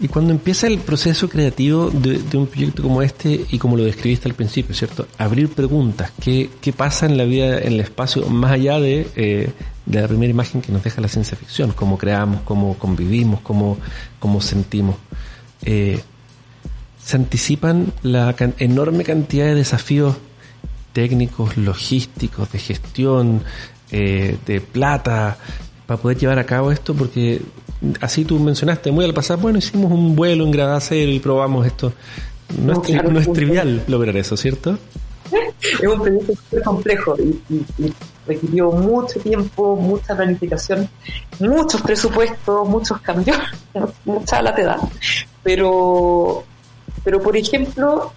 Y 0.00 0.08
cuando 0.08 0.32
empieza 0.32 0.66
el 0.66 0.78
proceso 0.78 1.28
creativo 1.28 1.88
de, 1.88 2.18
de, 2.18 2.36
un 2.36 2.48
proyecto 2.48 2.82
como 2.82 3.02
este, 3.02 3.46
y 3.50 3.58
como 3.58 3.76
lo 3.76 3.84
describiste 3.84 4.28
al 4.28 4.34
principio, 4.34 4.74
¿cierto? 4.74 5.06
Abrir 5.16 5.48
preguntas, 5.48 6.12
¿qué, 6.20 6.50
qué 6.60 6.72
pasa 6.72 7.06
en 7.06 7.16
la 7.16 7.22
vida, 7.22 7.58
en 7.60 7.74
el 7.74 7.80
espacio, 7.80 8.26
más 8.26 8.50
allá 8.50 8.80
de, 8.80 9.06
eh, 9.14 9.52
de 9.86 10.00
la 10.00 10.08
primera 10.08 10.30
imagen 10.30 10.60
que 10.60 10.72
nos 10.72 10.82
deja 10.82 11.00
la 11.00 11.08
ciencia 11.08 11.36
ficción? 11.36 11.72
Cómo 11.72 11.98
creamos, 11.98 12.42
cómo 12.42 12.78
convivimos, 12.78 13.40
cómo, 13.40 13.78
cómo 14.18 14.40
sentimos. 14.40 14.96
Eh, 15.62 16.00
se 17.04 17.16
anticipan 17.16 17.92
la 18.02 18.32
can 18.34 18.54
enorme 18.58 19.04
cantidad 19.04 19.46
de 19.46 19.54
desafíos 19.54 20.16
técnicos, 20.92 21.56
logísticos, 21.56 22.52
de 22.52 22.58
gestión, 22.58 23.42
eh, 23.90 24.36
de 24.46 24.60
plata, 24.60 25.38
para 25.86 26.00
poder 26.00 26.18
llevar 26.18 26.38
a 26.38 26.44
cabo 26.44 26.70
esto, 26.70 26.94
porque 26.94 27.42
así 28.00 28.24
tú 28.24 28.38
mencionaste, 28.38 28.92
muy 28.92 29.04
al 29.04 29.14
pasar, 29.14 29.38
bueno, 29.38 29.58
hicimos 29.58 29.90
un 29.90 30.14
vuelo 30.14 30.44
en 30.44 30.50
grada 30.50 30.80
cero 30.80 31.10
y 31.10 31.18
probamos 31.18 31.66
esto. 31.66 31.92
No, 32.58 32.74
no, 32.74 32.82
es, 32.82 32.88
claro, 32.88 33.10
no 33.10 33.18
es, 33.18 33.32
trivial 33.32 33.82
lograr 33.88 34.16
eso, 34.16 34.36
¿cierto? 34.36 34.78
Es 35.62 35.88
un 35.88 36.00
proyecto 36.00 36.34
súper 36.34 36.62
complejo 36.62 37.16
y, 37.18 37.92
requirió 38.24 38.70
mucho 38.70 39.18
tiempo, 39.18 39.74
mucha 39.74 40.14
planificación, 40.14 40.88
muchos 41.40 41.82
presupuestos, 41.82 42.68
muchos 42.68 43.00
cambios, 43.00 43.36
mucha 44.04 44.40
la 44.40 44.54
te 44.54 44.62
da. 44.62 44.78
Pero, 45.42 46.44
pero 47.02 47.20
por 47.20 47.36
ejemplo, 47.36 48.12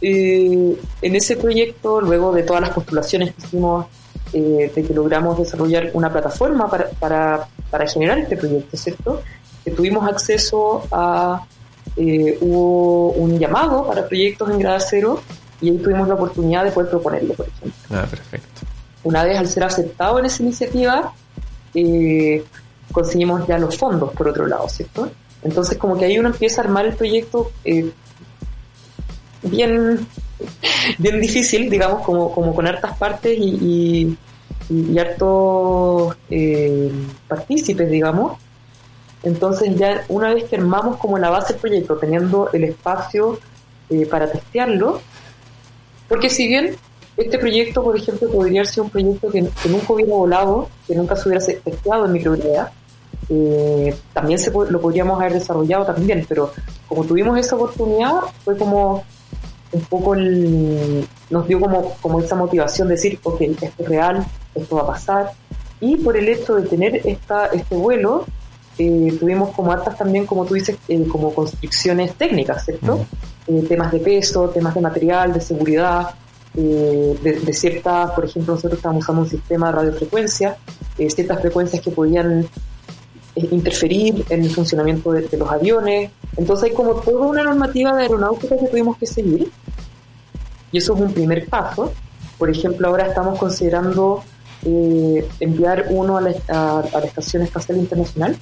eh, 0.00 0.76
en 1.02 1.16
ese 1.16 1.36
proyecto, 1.36 2.00
luego 2.00 2.32
de 2.32 2.42
todas 2.42 2.62
las 2.62 2.70
postulaciones 2.70 3.34
que 3.34 3.42
hicimos, 3.46 3.86
eh, 4.32 4.70
de 4.74 4.84
que 4.84 4.94
logramos 4.94 5.38
desarrollar 5.38 5.90
una 5.92 6.10
plataforma 6.10 6.68
para, 6.68 6.88
para, 7.68 7.86
generar 7.86 8.18
este 8.18 8.36
proyecto, 8.36 8.76
¿cierto? 8.76 9.22
Que 9.64 9.72
tuvimos 9.72 10.08
acceso 10.08 10.86
a, 10.90 11.44
eh, 11.96 12.38
hubo 12.40 13.10
un 13.10 13.38
llamado 13.38 13.86
para 13.86 14.06
proyectos 14.06 14.50
en 14.50 14.58
grado 14.58 14.78
cero 14.80 15.22
y 15.60 15.70
ahí 15.70 15.78
tuvimos 15.78 16.08
la 16.08 16.14
oportunidad 16.14 16.64
de 16.64 16.72
poder 16.72 16.90
proponerlo, 16.90 17.34
por 17.34 17.46
ejemplo. 17.46 17.72
Ah, 17.90 18.06
perfecto. 18.08 18.60
Una 19.02 19.24
vez 19.24 19.38
al 19.38 19.48
ser 19.48 19.64
aceptado 19.64 20.18
en 20.18 20.26
esa 20.26 20.42
iniciativa, 20.42 21.12
eh, 21.74 22.44
conseguimos 22.92 23.46
ya 23.46 23.58
los 23.58 23.76
fondos, 23.76 24.12
por 24.12 24.28
otro 24.28 24.46
lado, 24.46 24.68
¿cierto? 24.68 25.10
Entonces, 25.42 25.78
como 25.78 25.96
que 25.96 26.04
ahí 26.04 26.18
uno 26.18 26.28
empieza 26.28 26.60
a 26.60 26.64
armar 26.64 26.86
el 26.86 26.94
proyecto 26.94 27.50
eh, 27.64 27.90
bien, 29.42 30.06
bien 30.98 31.20
difícil, 31.20 31.70
digamos, 31.70 32.02
como, 32.04 32.32
como 32.32 32.54
con 32.54 32.66
hartas 32.66 32.96
partes 32.98 33.38
y, 33.38 34.16
y, 34.70 34.84
y 34.92 34.98
hartos 34.98 36.16
eh, 36.28 36.90
partícipes, 37.28 37.90
digamos. 37.90 38.38
Entonces, 39.22 39.76
ya 39.76 40.04
una 40.08 40.32
vez 40.32 40.44
que 40.44 40.56
armamos 40.56 40.96
como 40.96 41.18
la 41.18 41.30
base 41.30 41.52
del 41.52 41.60
proyecto, 41.60 41.96
teniendo 41.96 42.50
el 42.52 42.64
espacio 42.64 43.38
eh, 43.90 44.06
para 44.06 44.30
testearlo, 44.30 45.00
porque 46.10 46.28
si 46.28 46.48
bien 46.48 46.74
este 47.16 47.38
proyecto, 47.38 47.84
por 47.84 47.96
ejemplo, 47.96 48.28
podría 48.28 48.64
ser 48.64 48.82
un 48.82 48.90
proyecto 48.90 49.30
que, 49.30 49.42
nunca 49.42 49.92
hubiera 49.92 50.12
volado, 50.12 50.68
que 50.88 50.96
nunca 50.96 51.14
se 51.14 51.28
hubiera 51.28 51.46
testeado 51.46 52.06
en 52.06 52.12
microgravedad, 52.12 52.72
eh, 53.28 53.94
también 54.12 54.36
se, 54.36 54.50
lo 54.50 54.80
podríamos 54.80 55.20
haber 55.20 55.34
desarrollado 55.34 55.86
también, 55.86 56.26
pero 56.28 56.52
como 56.88 57.04
tuvimos 57.04 57.38
esa 57.38 57.54
oportunidad, 57.54 58.22
fue 58.44 58.56
como 58.56 59.04
un 59.70 59.80
poco 59.82 60.14
el, 60.16 61.06
nos 61.30 61.46
dio 61.46 61.60
como, 61.60 61.94
como 62.00 62.20
esa 62.20 62.34
motivación 62.34 62.88
de 62.88 62.94
decir, 62.94 63.20
ok, 63.22 63.42
esto 63.42 63.66
es 63.78 63.88
real, 63.88 64.26
esto 64.56 64.76
va 64.76 64.82
a 64.82 64.86
pasar, 64.88 65.30
y 65.80 65.96
por 65.96 66.16
el 66.16 66.28
hecho 66.28 66.56
de 66.56 66.68
tener 66.68 67.06
esta, 67.06 67.46
este 67.46 67.76
vuelo, 67.76 68.26
eh, 68.82 69.16
tuvimos 69.20 69.50
como 69.50 69.72
hartas 69.72 69.98
también, 69.98 70.24
como 70.24 70.46
tú 70.46 70.54
dices, 70.54 70.78
eh, 70.88 71.06
como 71.06 71.34
constricciones 71.34 72.14
técnicas, 72.14 72.64
¿cierto? 72.64 73.06
Uh 73.46 73.52
-huh. 73.52 73.68
temas 73.68 73.92
de 73.92 73.98
peso, 73.98 74.48
temas 74.48 74.74
de 74.74 74.80
material, 74.80 75.34
de 75.34 75.40
seguridad, 75.40 76.14
de, 76.54 77.40
de 77.44 77.52
ciertas, 77.52 78.10
por 78.12 78.24
ejemplo, 78.24 78.54
nosotros 78.54 78.78
estábamos 78.78 79.04
usando 79.04 79.22
un 79.22 79.28
sistema 79.28 79.66
de 79.66 79.72
radiofrecuencia, 79.72 80.56
ciertas 80.96 81.40
frecuencias 81.40 81.82
que 81.82 81.90
podían 81.90 82.48
interferir 83.36 84.24
en 84.30 84.42
el 84.44 84.50
funcionamiento 84.50 85.12
de, 85.12 85.28
de, 85.28 85.36
los 85.36 85.50
aviones. 85.50 86.10
Entonces 86.36 86.70
hay 86.70 86.74
como 86.74 86.94
toda 86.94 87.26
una 87.26 87.42
normativa 87.42 87.94
de 87.94 88.02
aeronáutica 88.02 88.56
que 88.56 88.66
tuvimos 88.66 88.96
que 88.96 89.06
seguir. 89.06 89.50
Y 90.72 90.78
eso 90.78 90.94
es 90.94 91.00
un 91.00 91.12
primer 91.12 91.46
paso. 91.48 91.92
Por 92.38 92.50
ejemplo, 92.50 92.88
ahora 92.88 93.06
estamos 93.06 93.38
considerando 93.38 94.22
eh, 94.62 95.26
enviar 95.40 95.86
uno 95.88 96.18
a 96.18 96.20
la, 96.20 96.34
a, 96.48 96.80
a 96.80 97.00
la, 97.00 97.06
Estación 97.06 97.42
Espacial 97.42 97.78
Internacional. 97.78 98.36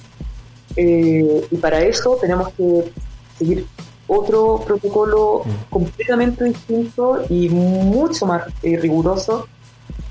Eh, 0.75 1.47
y 1.51 1.57
para 1.57 1.81
eso 1.81 2.17
tenemos 2.19 2.49
que 2.53 2.91
seguir 3.37 3.65
otro 4.07 4.63
protocolo 4.65 5.43
mm. 5.45 5.69
completamente 5.69 6.43
distinto 6.45 7.23
y 7.29 7.49
mucho 7.49 8.25
más 8.25 8.43
eh, 8.63 8.77
riguroso 8.77 9.47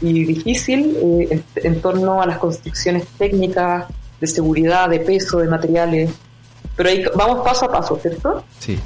y 0.01 0.25
difícil 0.25 0.97
en, 1.31 1.45
en 1.57 1.81
torno 1.81 2.23
a 2.23 2.27
las 2.27 2.39
constricciones 2.39 3.07
técnicas, 3.19 3.87
de 4.21 4.27
seguridad, 4.27 4.89
de 4.89 5.01
peso, 5.01 5.39
de 5.39 5.49
materiales. 5.49 6.11
Pero 6.77 6.89
ahí 6.89 7.05
vamos 7.15 7.45
paso 7.45 7.67
a 7.67 7.73
paso, 7.73 7.97
¿cierto? 7.97 8.45
Sí. 8.59 8.79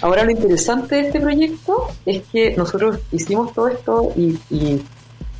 Ahora 0.00 0.24
lo 0.24 0.30
interesante 0.30 0.96
de 0.96 1.00
este 1.02 1.20
proyecto 1.20 1.88
es 2.04 2.22
que 2.30 2.56
nosotros 2.56 2.98
hicimos 3.12 3.52
todo 3.54 3.68
esto 3.68 4.12
y, 4.16 4.38
y 4.50 4.82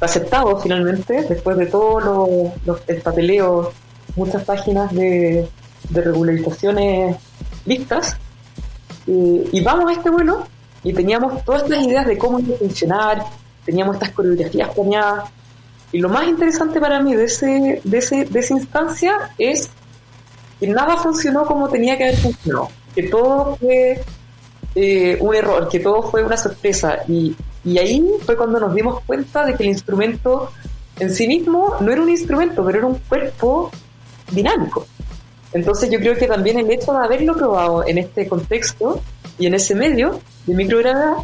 aceptado 0.00 0.56
finalmente, 0.59 1.26
después 1.28 1.56
de 1.56 1.66
todo 1.66 2.00
lo, 2.00 2.52
lo, 2.64 2.78
el 2.87 3.02
papeleo, 3.02 3.72
muchas 4.14 4.44
páginas 4.44 4.92
de, 4.94 5.48
regularizaciones 5.90 7.16
listas, 7.64 8.16
y, 9.06 9.60
vamos 9.62 9.90
a 9.90 9.92
este 9.92 10.10
vuelo 10.10 10.46
y 10.82 10.92
teníamos 10.92 11.44
todas 11.44 11.62
estas 11.62 11.84
ideas 11.84 12.06
de 12.06 12.18
cómo 12.18 12.40
iba 12.40 12.54
a 12.54 12.58
funcionar, 12.58 13.24
teníamos 13.64 13.96
estas 13.96 14.10
coreografías 14.10 14.68
planeadas, 14.70 15.30
y 15.92 15.98
lo 15.98 16.08
más 16.08 16.26
interesante 16.28 16.80
para 16.80 17.00
mí 17.00 17.14
de, 17.14 17.24
ese, 17.24 17.80
de, 17.82 17.98
ese, 17.98 18.24
de 18.24 18.40
esa 18.40 18.54
instancia 18.54 19.30
es 19.38 19.70
que 20.58 20.66
nada 20.66 20.96
funcionó 20.96 21.44
como 21.44 21.68
tenía 21.68 21.96
que 21.96 22.04
haber 22.04 22.16
funcionado, 22.16 22.68
que 22.94 23.04
todo 23.04 23.56
fue 23.56 24.00
eh, 24.74 25.16
un 25.20 25.34
error, 25.34 25.68
que 25.68 25.80
todo 25.80 26.02
fue 26.02 26.22
una 26.22 26.36
sorpresa. 26.36 26.98
Y, 27.08 27.36
y 27.64 27.78
ahí 27.78 28.04
fue 28.24 28.36
cuando 28.36 28.60
nos 28.60 28.74
dimos 28.74 29.02
cuenta 29.04 29.44
de 29.44 29.54
que 29.54 29.64
el 29.64 29.70
instrumento 29.70 30.50
en 30.98 31.14
sí 31.14 31.26
mismo 31.26 31.74
no 31.80 31.92
era 31.92 32.02
un 32.02 32.10
instrumento, 32.10 32.64
pero 32.64 32.78
era 32.78 32.86
un 32.86 32.98
cuerpo 33.08 33.70
dinámico. 34.30 34.86
Entonces 35.52 35.90
yo 35.90 35.98
creo 35.98 36.16
que 36.16 36.26
también 36.26 36.58
el 36.58 36.70
hecho 36.70 36.92
de 36.92 36.98
haberlo 37.04 37.36
probado 37.36 37.86
en 37.86 37.98
este 37.98 38.28
contexto 38.28 39.00
y 39.38 39.46
en 39.46 39.54
ese 39.54 39.74
medio 39.74 40.20
de 40.46 40.54
microgravedad 40.54 41.14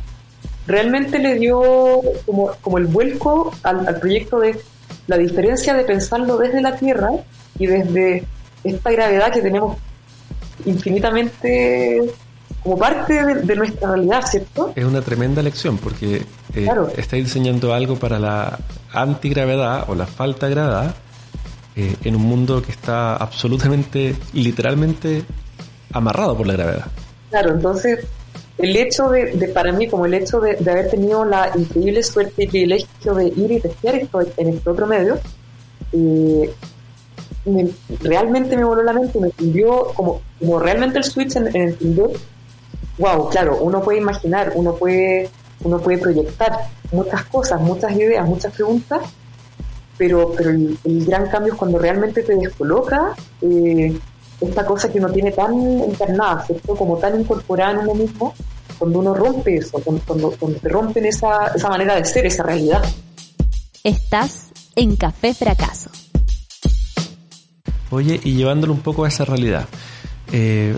realmente 0.67 1.19
le 1.19 1.35
dio 1.35 1.61
como, 2.25 2.53
como 2.61 2.79
el 2.79 2.87
vuelco 2.87 3.53
al, 3.63 3.87
al 3.87 4.01
proyecto 4.01 4.41
de 4.41 4.59
la 5.07 5.19
diferencia 5.19 5.75
de 5.75 5.85
pensarlo 5.85 6.39
desde 6.39 6.63
la 6.63 6.77
Tierra 6.77 7.11
y 7.59 7.67
desde 7.67 8.25
esta 8.65 8.91
gravedad 8.91 9.33
que 9.33 9.43
tenemos 9.43 9.77
infinitamente 10.65 12.13
como 12.63 12.79
parte 12.79 13.15
de, 13.35 13.57
nuestra 13.57 13.89
realidad, 13.89 14.25
¿cierto? 14.25 14.73
Es 14.77 14.85
una 14.85 15.03
tremenda 15.03 15.43
lección 15.43 15.79
porque 15.79 16.23
eh, 16.55 16.69
estáis 16.97 17.25
diseñando 17.25 17.75
algo 17.75 17.97
para 17.97 18.19
la 18.21 18.59
antigravedad 18.93 19.91
o 19.91 19.95
la 19.95 20.07
falta 20.07 20.47
de 20.47 20.55
gravedad 20.55 20.95
eh, 21.77 21.97
en 22.05 22.17
un 22.17 22.23
mundo 22.23 22.63
que 22.63 22.73
está 22.73 23.17
absolutamente, 23.17 24.15
literalmente 24.33 25.25
amarrado 25.93 26.37
por 26.37 26.47
la 26.47 26.53
gravedad. 26.55 26.87
Claro, 27.31 27.55
entonces 27.55 28.07
el 28.59 28.77
hecho 28.77 29.09
de, 29.09 29.51
para 29.55 29.73
mí, 29.73 29.89
como 29.89 30.07
el 30.07 30.15
hecho 30.15 30.41
de, 30.41 30.59
haber 30.71 30.91
tenido 30.91 31.25
la 31.25 31.51
increíble 31.57 32.03
suerte 32.03 32.45
y 32.45 32.47
privilegio 32.47 33.15
de 33.15 33.27
ir 33.29 33.53
y 33.53 33.61
testear 33.61 33.95
esto 33.97 34.21
en 34.37 34.49
este 34.49 34.71
otro 34.71 34.87
medio, 34.87 35.19
eh, 35.93 36.53
realmente 38.03 38.57
me 38.57 38.65
voló 38.65 38.83
la 38.83 38.93
mente, 38.93 39.19
me 39.19 39.31
cambió 39.31 39.93
como, 39.95 40.21
como 40.39 40.59
realmente 40.59 40.99
el 40.99 41.05
switch 41.05 41.37
en, 41.37 41.57
el 41.57 41.77
Tinder. 41.77 42.11
Wow, 42.99 43.31
claro, 43.31 43.59
uno 43.63 43.81
puede 43.83 43.99
imaginar, 43.99 44.53
uno 44.55 44.75
puede, 44.75 45.31
uno 45.65 45.81
puede 45.81 45.99
proyectar 45.99 46.53
muchas 46.93 47.25
cosas, 47.25 47.61
muchas 47.61 47.93
ideas, 47.97 48.27
muchas 48.29 48.53
preguntas, 48.53 49.01
pero, 49.99 50.33
pero 50.37 50.51
el, 50.51 50.79
gran 50.85 51.29
cambio 51.29 51.53
es 51.53 51.59
cuando 51.59 51.79
realmente 51.79 52.23
te 52.23 52.35
descoloca 52.35 53.15
eh, 53.41 53.97
esta 54.41 54.65
cosa 54.67 54.91
que 54.91 54.99
uno 54.99 55.11
tiene 55.11 55.33
tan 55.33 55.55
encarnada, 55.81 56.45
¿cierto? 56.47 56.75
Como 56.75 56.97
tan 56.99 57.21
incorporada 57.21 57.73
en 57.73 57.79
uno 57.79 57.95
mismo, 57.95 58.35
cuando 58.79 58.99
uno 58.99 59.15
rompe 59.15 59.57
eso, 59.57 59.79
cuando, 59.85 60.03
cuando, 60.05 60.31
cuando 60.33 60.59
te 60.59 60.69
rompen 60.69 61.07
esa, 61.07 61.49
esa 61.55 61.69
manera 61.69 61.97
de 61.97 62.05
ser, 62.05 62.27
esa 62.27 62.43
realidad. 62.43 62.83
Estás 63.85 64.51
en 64.75 64.97
Café 64.97 65.35
Fracaso 65.35 65.91
Oye, 67.93 68.19
y 68.25 68.35
llevándolo 68.35 68.73
un 68.73 68.81
poco 68.81 69.05
a 69.05 69.09
esa 69.09 69.27
realidad. 69.27 69.69
Eh, 70.33 70.75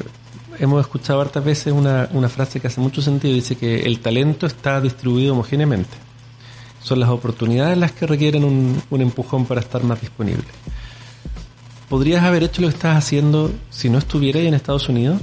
hemos 0.58 0.80
escuchado 0.80 1.20
hartas 1.20 1.44
veces 1.44 1.72
una, 1.72 2.08
una 2.12 2.28
frase 2.28 2.58
que 2.60 2.66
hace 2.66 2.80
mucho 2.80 3.00
sentido, 3.02 3.32
dice 3.34 3.56
que 3.56 3.82
el 3.82 4.00
talento 4.00 4.46
está 4.46 4.80
distribuido 4.80 5.32
homogéneamente. 5.32 6.03
Son 6.84 7.00
las 7.00 7.08
oportunidades 7.08 7.78
las 7.78 7.92
que 7.92 8.06
requieren 8.06 8.44
un, 8.44 8.80
un 8.90 9.00
empujón 9.00 9.46
para 9.46 9.60
estar 9.60 9.82
más 9.82 10.00
disponible. 10.02 10.44
¿Podrías 11.88 12.22
haber 12.22 12.42
hecho 12.42 12.60
lo 12.60 12.68
que 12.68 12.74
estás 12.74 12.96
haciendo 12.96 13.50
si 13.70 13.88
no 13.88 13.98
estuvieras 13.98 14.42
en 14.42 14.52
Estados 14.52 14.88
Unidos? 14.90 15.18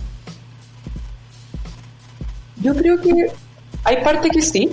Yo 2.57 2.75
creo 2.75 2.99
que 2.99 3.27
hay 3.83 4.03
parte 4.03 4.29
que 4.29 4.41
sí. 4.41 4.71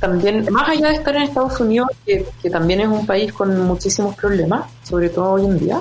También, 0.00 0.44
más 0.50 0.68
allá 0.68 0.88
de 0.88 0.94
estar 0.96 1.14
en 1.14 1.22
Estados 1.22 1.60
Unidos, 1.60 1.88
que, 2.04 2.26
que 2.42 2.50
también 2.50 2.80
es 2.80 2.88
un 2.88 3.06
país 3.06 3.32
con 3.32 3.56
muchísimos 3.60 4.16
problemas, 4.16 4.64
sobre 4.82 5.08
todo 5.08 5.30
hoy 5.34 5.44
en 5.44 5.58
día, 5.60 5.80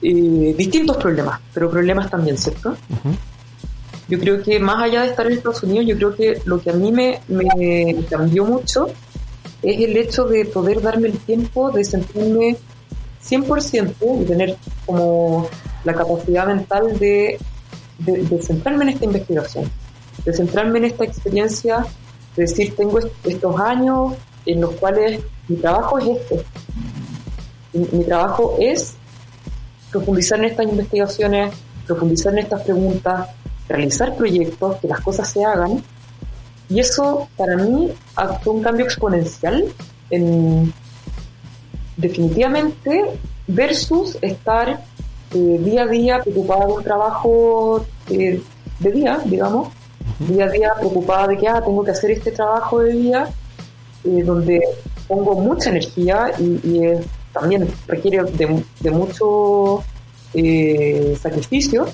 eh, 0.00 0.54
distintos 0.56 0.96
problemas, 0.96 1.38
pero 1.52 1.70
problemas 1.70 2.10
también, 2.10 2.38
¿cierto? 2.38 2.74
Yo 4.08 4.18
creo 4.18 4.42
que 4.42 4.58
más 4.58 4.82
allá 4.82 5.02
de 5.02 5.08
estar 5.08 5.26
en 5.26 5.32
Estados 5.32 5.62
Unidos, 5.62 5.86
yo 5.86 5.96
creo 5.96 6.14
que 6.14 6.42
lo 6.44 6.60
que 6.60 6.70
a 6.70 6.74
mí 6.74 6.92
me, 6.92 7.20
cambió 8.10 8.44
mucho 8.44 8.88
es 9.62 9.80
el 9.80 9.96
hecho 9.96 10.24
de 10.24 10.44
poder 10.44 10.82
darme 10.82 11.08
el 11.08 11.18
tiempo 11.18 11.70
de 11.70 11.84
sentirme 11.84 12.56
100% 13.24 14.22
y 14.22 14.24
tener 14.24 14.56
como 14.84 15.48
la 15.84 15.94
capacidad 15.94 16.46
mental 16.46 16.98
de, 16.98 17.38
de, 17.98 18.42
centrarme 18.42 18.84
en 18.84 18.90
esta 18.90 19.04
investigación, 19.04 19.70
de 20.24 20.32
centrarme 20.32 20.80
en 20.80 20.86
esta 20.86 21.04
experiencia, 21.04 21.86
de 22.34 22.42
decir, 22.42 22.74
tengo 22.74 22.98
estos 22.98 23.60
años 23.60 24.14
en 24.46 24.60
los 24.60 24.72
cuales 24.72 25.20
mi 25.46 25.56
trabajo 25.56 25.98
es 25.98 26.08
este. 26.08 26.44
mi 27.72 28.04
trabajo 28.04 28.56
es 28.58 28.94
profundizar 29.92 30.40
en 30.40 30.46
estas 30.46 30.66
investigaciones, 30.66 31.54
profundizar 31.86 32.32
en 32.32 32.40
estas 32.40 32.62
preguntas, 32.62 33.28
realizar 33.68 34.14
proyectos, 34.16 34.76
que 34.76 34.88
las 34.88 35.00
cosas 35.00 35.30
se 35.30 35.44
hagan. 35.44 35.82
Y 36.68 36.80
eso 36.80 37.28
para 37.36 37.56
mí 37.56 37.90
actuó 38.16 38.54
un 38.54 38.62
cambio 38.62 38.86
exponencial 38.86 39.64
en 40.10 40.72
definitivamente 41.96 43.04
versus 43.46 44.16
estar 44.22 44.82
eh, 45.34 45.60
día 45.64 45.82
a 45.82 45.86
día 45.86 46.20
preocupada 46.20 46.66
de 46.66 46.72
un 46.72 46.82
trabajo 46.82 47.84
eh, 48.08 48.40
de 48.78 48.92
día, 48.92 49.20
digamos, 49.24 49.68
día 50.18 50.46
a 50.46 50.50
día 50.50 50.70
preocupada 50.78 51.28
de 51.28 51.36
que 51.38 51.48
ah, 51.48 51.60
tengo 51.62 51.84
que 51.84 51.90
hacer 51.90 52.10
este 52.12 52.32
trabajo 52.32 52.80
de 52.80 52.92
día, 52.92 53.28
eh, 54.04 54.22
donde 54.22 54.60
pongo 55.06 55.34
mucha 55.34 55.70
energía 55.70 56.32
y, 56.38 56.44
y 56.44 56.94
también 57.32 57.66
requiere 57.86 58.22
de, 58.24 58.90
mucho 58.90 59.82
eh, 60.34 61.16
sacrificio 61.20 61.86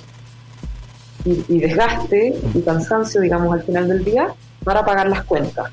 y, 1.24 1.58
desgaste 1.58 2.34
y 2.54 2.60
cansancio, 2.62 3.20
digamos, 3.20 3.52
al 3.52 3.62
final 3.62 3.88
del 3.88 4.04
día 4.04 4.28
para 4.64 4.84
pagar 4.84 5.08
las 5.08 5.24
cuentas, 5.24 5.70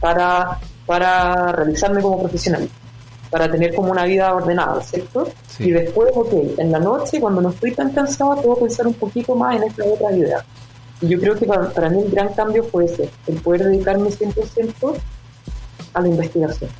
para, 0.00 0.58
para 0.86 1.52
realizarme 1.52 2.02
como 2.02 2.20
profesional, 2.20 2.68
para 3.30 3.50
tener 3.50 3.74
como 3.74 3.92
una 3.92 4.04
vida 4.04 4.34
ordenada, 4.34 4.80
¿cierto? 4.82 5.28
Y 5.58 5.70
después, 5.70 6.10
ok, 6.14 6.58
en 6.58 6.72
la 6.72 6.78
noche, 6.78 7.20
cuando 7.20 7.40
no 7.40 7.50
estoy 7.50 7.72
tan 7.72 7.92
cansado, 7.92 8.40
puedo 8.42 8.60
pensar 8.60 8.86
un 8.86 8.94
poquito 8.94 9.34
más 9.34 9.56
en 9.56 9.64
esta 9.64 9.84
otra 9.84 10.12
idea. 10.16 10.44
Y 11.00 11.08
yo 11.08 11.20
creo 11.20 11.34
que 11.36 11.46
para, 11.46 11.70
para 11.70 11.88
mí 11.90 12.02
el 12.02 12.10
gran 12.10 12.32
cambio 12.34 12.64
fue 12.64 12.84
ese, 12.84 13.08
el 13.26 13.36
poder 13.36 13.64
dedicarme 13.64 14.10
100% 14.10 14.94
a 15.94 16.00
la 16.00 16.08
investigación. 16.08 16.70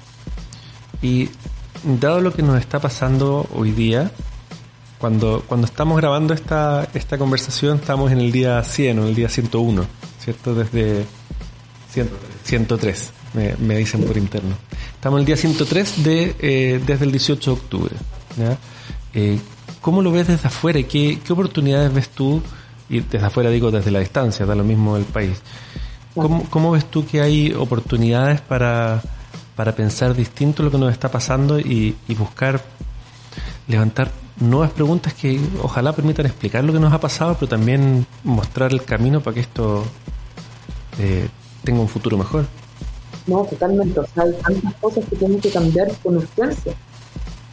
Y 1.03 1.31
dado 1.83 2.21
lo 2.21 2.33
que 2.33 2.43
nos 2.43 2.59
está 2.59 2.81
pasando 2.81 3.47
hoy 3.55 3.71
día, 3.71 4.11
cuando, 4.99 5.45
cuando 5.47 5.67
estamos 5.67 5.97
grabando 5.97 6.35
esta, 6.35 6.89
esta 6.95 7.19
conversación 7.19 7.79
estamos 7.79 8.13
en 8.13 8.19
el 8.19 8.33
día 8.33 8.63
100 8.63 8.99
o 8.99 9.07
el 9.07 9.15
día 9.15 9.29
101, 9.29 9.85
¿cierto? 10.19 10.55
Desde 10.55 11.05
103, 12.45 13.13
me, 13.35 13.57
me 13.57 13.77
dicen 13.77 14.05
por 14.05 14.17
interno. 14.17 14.57
Estamos 14.95 15.19
en 15.19 15.21
el 15.21 15.27
día 15.27 15.37
103 15.37 16.05
de, 16.05 16.37
eh, 16.41 16.81
desde 16.85 17.05
el 17.05 17.13
18 17.13 17.51
de 17.51 17.61
octubre. 17.61 17.95
Eh, 19.15 19.39
¿Cómo 19.81 20.03
lo 20.03 20.11
ves 20.11 20.29
desde 20.29 20.49
afuera? 20.49 20.83
¿Qué, 20.83 21.21
¿Qué 21.25 21.33
oportunidades 21.33 21.93
ves 21.93 22.09
tú? 22.11 22.43
Y 22.89 23.01
desde 23.01 23.27
afuera 23.27 23.51
digo 23.51 23.71
desde 23.71 23.91
la 23.91 24.01
distancia, 24.01 24.47
da 24.47 24.55
lo 24.55 24.65
mismo 24.65 24.97
del 24.97 25.05
país. 25.05 25.41
¿Cómo, 26.15 26.49
¿Cómo 26.51 26.73
ves 26.73 26.91
tú 26.91 27.07
que 27.07 27.21
hay 27.21 27.53
oportunidades 27.53 28.41
para 28.41 29.03
para 29.59 29.75
pensar 29.75 30.15
distinto 30.15 30.63
lo 30.63 30.71
que 30.71 30.79
nos 30.79 30.93
está 30.93 31.11
pasando 31.11 31.59
y, 31.59 31.97
buscar 32.17 32.63
levantar 33.67 34.09
nuevas 34.41 34.71
preguntas 34.71 35.15
que 35.15 35.41
ojalá 35.63 35.93
permitan 35.93 36.27
explicar 36.27 36.65
lo 36.65 36.73
que 36.73 36.81
nos 36.81 36.93
ha 36.93 37.01
pasado, 37.01 37.35
pero 37.35 37.49
también 37.49 38.07
mostrar 38.25 38.73
el 38.73 38.85
camino 38.85 39.21
para 39.21 39.35
que 39.35 39.41
esto 39.41 39.85
eh, 40.99 41.29
tenga 41.65 41.81
un 41.81 41.89
futuro 41.89 42.17
mejor. 42.17 42.47
No, 43.27 43.45
totalmente. 43.45 44.01
O 44.01 44.07
sea, 44.07 44.25
hay 44.25 44.33
tantas 44.33 44.75
cosas 44.81 45.05
que 45.09 45.17
tienen 45.17 45.41
que 45.41 45.51
cambiar 45.51 45.91
con 46.03 46.17
urgencia. 46.17 46.73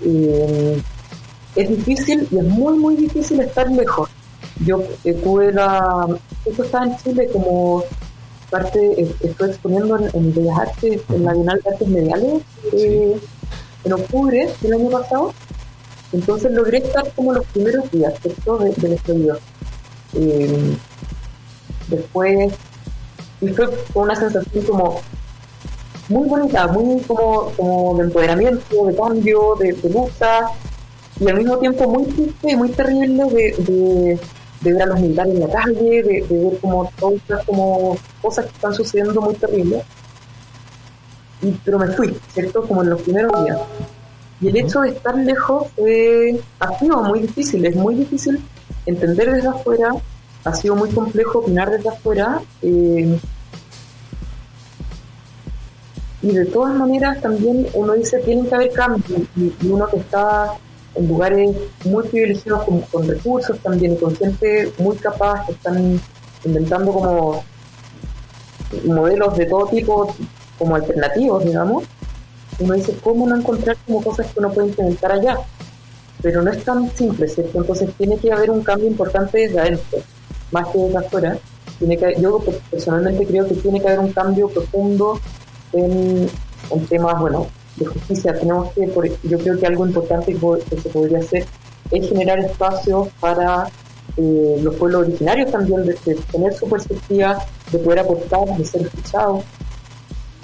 Eh, 0.01 0.81
es 1.55 1.69
difícil 1.69 2.27
y 2.31 2.37
es 2.37 2.43
muy, 2.43 2.77
muy 2.77 2.95
difícil 2.95 3.39
estar 3.41 3.69
lejos. 3.69 4.09
Yo 4.65 4.81
eh, 5.03 5.13
tuve 5.13 5.51
la... 5.51 6.07
Esto 6.45 6.63
estaba 6.63 6.85
en 6.85 6.97
Chile 6.97 7.29
como 7.31 7.83
parte, 8.49 9.15
estoy 9.21 9.49
exponiendo 9.49 9.97
en, 10.13 10.33
Bellas 10.33 10.59
Artes, 10.59 11.01
en 11.09 11.25
la 11.25 11.33
Bienal 11.33 11.59
de 11.61 11.69
Artes 11.71 11.87
Mediales, 11.87 12.41
eh, 12.71 13.19
en 13.83 13.93
octubre 13.93 14.49
del 14.61 14.73
año 14.73 14.89
pasado. 14.89 15.33
Entonces 16.15 16.51
logré 16.51 16.79
estar 16.79 17.09
como 17.13 17.33
los 17.33 17.45
primeros 17.47 17.89
días, 17.91 18.13
¿cierto? 18.21 18.57
De, 18.57 18.71
del 18.71 18.93
estudio. 18.93 19.37
Eh, 20.13 20.77
después, 21.87 22.53
y 23.41 23.47
fue 23.49 23.67
una 23.95 24.15
sensación 24.15 24.65
como 24.65 25.01
muy 26.09 26.27
bonita, 26.27 26.67
muy 26.67 27.01
como, 27.01 27.51
como 27.57 27.97
de 27.97 28.03
empoderamiento, 28.05 28.85
de 28.85 28.95
cambio, 28.95 29.55
de, 29.59 29.73
lucha, 29.89 30.47
y 31.19 31.27
al 31.27 31.37
mismo 31.37 31.57
tiempo 31.57 31.87
muy 31.89 32.05
triste 32.05 32.51
y 32.51 32.55
muy 32.55 32.69
terrible 32.69 33.23
de 33.25 34.19
de 34.65 34.73
ver 34.73 34.81
a 34.81 34.85
los 34.87 34.99
militares 34.99 35.33
en 35.33 35.39
la 35.39 35.49
calle, 35.49 36.03
de, 36.03 36.25
ver 36.29 36.59
como 36.59 36.91
todas 36.99 37.15
estas 37.15 37.45
como 37.45 37.97
cosas 38.21 38.45
que 38.45 38.51
están 38.51 38.73
sucediendo 38.73 39.21
muy 39.21 39.35
terribles. 39.35 39.83
Y, 41.41 41.51
pero 41.63 41.79
me 41.79 41.87
fui, 41.89 42.17
¿cierto? 42.33 42.63
Como 42.67 42.83
en 42.83 42.89
los 42.89 43.01
primeros 43.01 43.45
días. 43.45 43.59
Y 44.41 44.49
el 44.49 44.57
hecho 44.57 44.81
de 44.81 44.89
estar 44.89 45.15
lejos 45.15 45.67
fue, 45.75 46.39
ha 46.59 46.77
sido 46.77 47.01
muy 47.03 47.21
difícil, 47.21 47.65
es 47.65 47.75
muy 47.75 47.95
difícil 47.95 48.39
entender 48.85 49.31
desde 49.31 49.47
afuera, 49.47 49.91
ha 50.43 50.53
sido 50.53 50.75
muy 50.75 50.89
complejo 50.89 51.39
opinar 51.39 51.69
desde 51.71 51.89
afuera. 51.89 52.41
Eh, 52.61 53.17
y 56.21 56.31
de 56.31 56.45
todas 56.45 56.73
maneras 56.75 57.21
también 57.21 57.67
uno 57.73 57.93
dice 57.93 58.17
tiene 58.19 58.47
que 58.47 58.55
haber 58.55 58.71
cambio 58.71 59.17
y, 59.35 59.53
uno 59.67 59.87
que 59.87 59.97
está 59.97 60.53
en 60.95 61.07
lugares 61.07 61.55
muy 61.83 62.03
privilegiados 62.07 62.65
con, 62.91 63.07
recursos 63.07 63.59
también 63.59 63.95
con 63.97 64.15
gente 64.15 64.71
muy 64.79 64.95
capaz 64.97 65.45
que 65.45 65.51
están 65.51 66.01
inventando 66.43 66.91
como 66.93 67.43
modelos 68.85 69.37
de 69.37 69.45
todo 69.45 69.67
tipo 69.67 70.15
como 70.57 70.75
alternativos, 70.75 71.43
digamos. 71.45 71.83
Uno 72.59 72.73
dice, 72.73 72.97
¿cómo 73.03 73.27
no 73.27 73.35
encontrar 73.35 73.75
como 73.85 74.01
cosas 74.01 74.27
que 74.27 74.39
uno 74.39 74.51
puede 74.51 74.69
implementar 74.69 75.11
allá? 75.11 75.37
Pero 76.21 76.41
no 76.41 76.51
es 76.51 76.63
tan 76.63 76.89
simple, 76.95 77.27
¿cierto? 77.27 77.59
Entonces 77.59 77.89
tiene 77.97 78.17
que 78.17 78.31
haber 78.31 78.49
un 78.49 78.63
cambio 78.63 78.87
importante 78.87 79.39
desde 79.39 79.59
adentro, 79.59 79.99
más 80.51 80.67
que 80.69 80.79
desde 80.79 80.97
afuera. 80.97 81.37
Tiene 81.79 81.97
que, 81.97 82.15
yo 82.19 82.41
personalmente 82.71 83.25
creo 83.25 83.47
que 83.47 83.55
tiene 83.55 83.81
que 83.81 83.87
haber 83.87 83.99
un 83.99 84.13
cambio 84.13 84.47
profundo 84.47 85.19
en, 85.73 86.29
temas, 86.89 87.19
bueno, 87.19 87.47
de 87.75 87.85
justicia. 87.85 88.33
Tenemos 88.39 88.71
que, 88.73 88.89
yo 89.23 89.37
creo 89.37 89.59
que 89.59 89.67
algo 89.67 89.85
importante 89.85 90.33
que, 90.33 90.77
se 90.81 90.89
podría 90.89 91.19
hacer 91.19 91.45
es 91.91 92.09
generar 92.09 92.39
espacios 92.39 93.09
para 93.19 93.67
eh, 94.15 94.59
los 94.63 94.75
pueblos 94.75 95.01
originarios 95.01 95.51
también, 95.51 95.85
de, 95.85 95.93
tener 96.31 96.53
su 96.53 96.69
perspectiva, 96.69 97.37
de 97.71 97.79
poder 97.79 97.99
aportar, 97.99 98.57
de 98.57 98.63
ser 98.63 98.81
escuchados, 98.83 99.43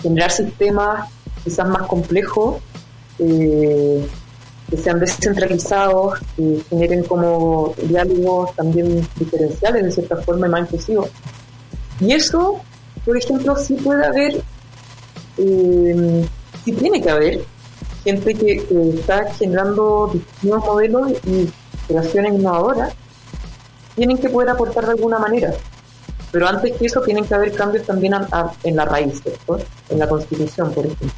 generar 0.02 0.30
sistemas 0.30 1.10
quizás 1.44 1.68
más 1.68 1.84
complejos, 1.88 2.62
eh, 3.20 4.08
que 4.70 4.78
sean 4.78 5.00
descentralizados, 5.00 6.20
que 6.36 6.62
generen 6.70 7.04
como 7.04 7.74
diálogos 7.84 8.56
también 8.56 9.08
diferenciales 9.18 9.84
de 9.84 9.92
cierta 9.92 10.18
forma 10.18 10.48
más 10.48 10.62
inclusivos. 10.62 11.10
Y 12.00 12.14
eso, 12.14 12.62
por 13.06 13.18
ejemplo, 13.18 13.56
sí 13.58 13.74
puede 13.76 14.06
haber 14.06 14.42
eh, 15.38 16.26
sí 16.64 16.72
tiene 16.74 17.02
que 17.02 17.10
haber 17.10 17.44
gente 18.04 18.34
que, 18.34 18.64
está 18.96 19.32
generando 19.34 20.14
nuevos 20.42 20.66
modelos 20.66 21.12
y 21.26 21.50
creaciones 21.88 22.34
innovadoras, 22.34 22.94
tienen 23.96 24.18
que 24.18 24.30
poder 24.30 24.50
aportar 24.50 24.86
de 24.86 24.92
alguna 24.92 25.20
manera. 25.20 25.54
Pero 26.32 26.48
antes 26.48 26.76
que 26.78 26.86
eso 26.86 27.02
tienen 27.02 27.26
que 27.26 27.36
haber 27.36 27.54
cambios 27.54 27.86
también 27.86 28.14
en 28.64 28.76
la 28.76 28.86
raíz, 28.86 29.22
en 29.90 30.00
la 30.00 30.08
constitución, 30.08 30.72
por 30.74 30.86
ejemplo. 30.86 31.10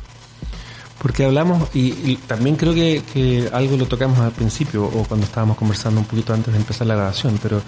Porque 1.03 1.25
hablamos, 1.25 1.67
y, 1.73 2.15
también 2.15 2.55
creo 2.55 2.73
que, 2.73 3.49
algo 3.51 3.75
lo 3.75 3.87
tocamos 3.87 4.19
al 4.19 4.31
principio, 4.31 4.85
o 4.85 5.03
cuando 5.03 5.25
estábamos 5.25 5.57
conversando 5.57 5.99
un 5.99 6.07
poquito 6.07 6.33
antes 6.33 6.53
de 6.53 6.59
empezar 6.59 6.87
la 6.87 6.95
grabación, 6.95 7.37
pero 7.43 7.61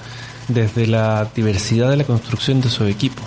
desde 0.47 0.87
la 0.87 1.29
diversidad 1.35 1.89
de 1.89 1.97
la 1.97 2.05
construcción 2.05 2.61
de 2.61 2.69
su 2.69 2.85
equipo, 2.85 3.21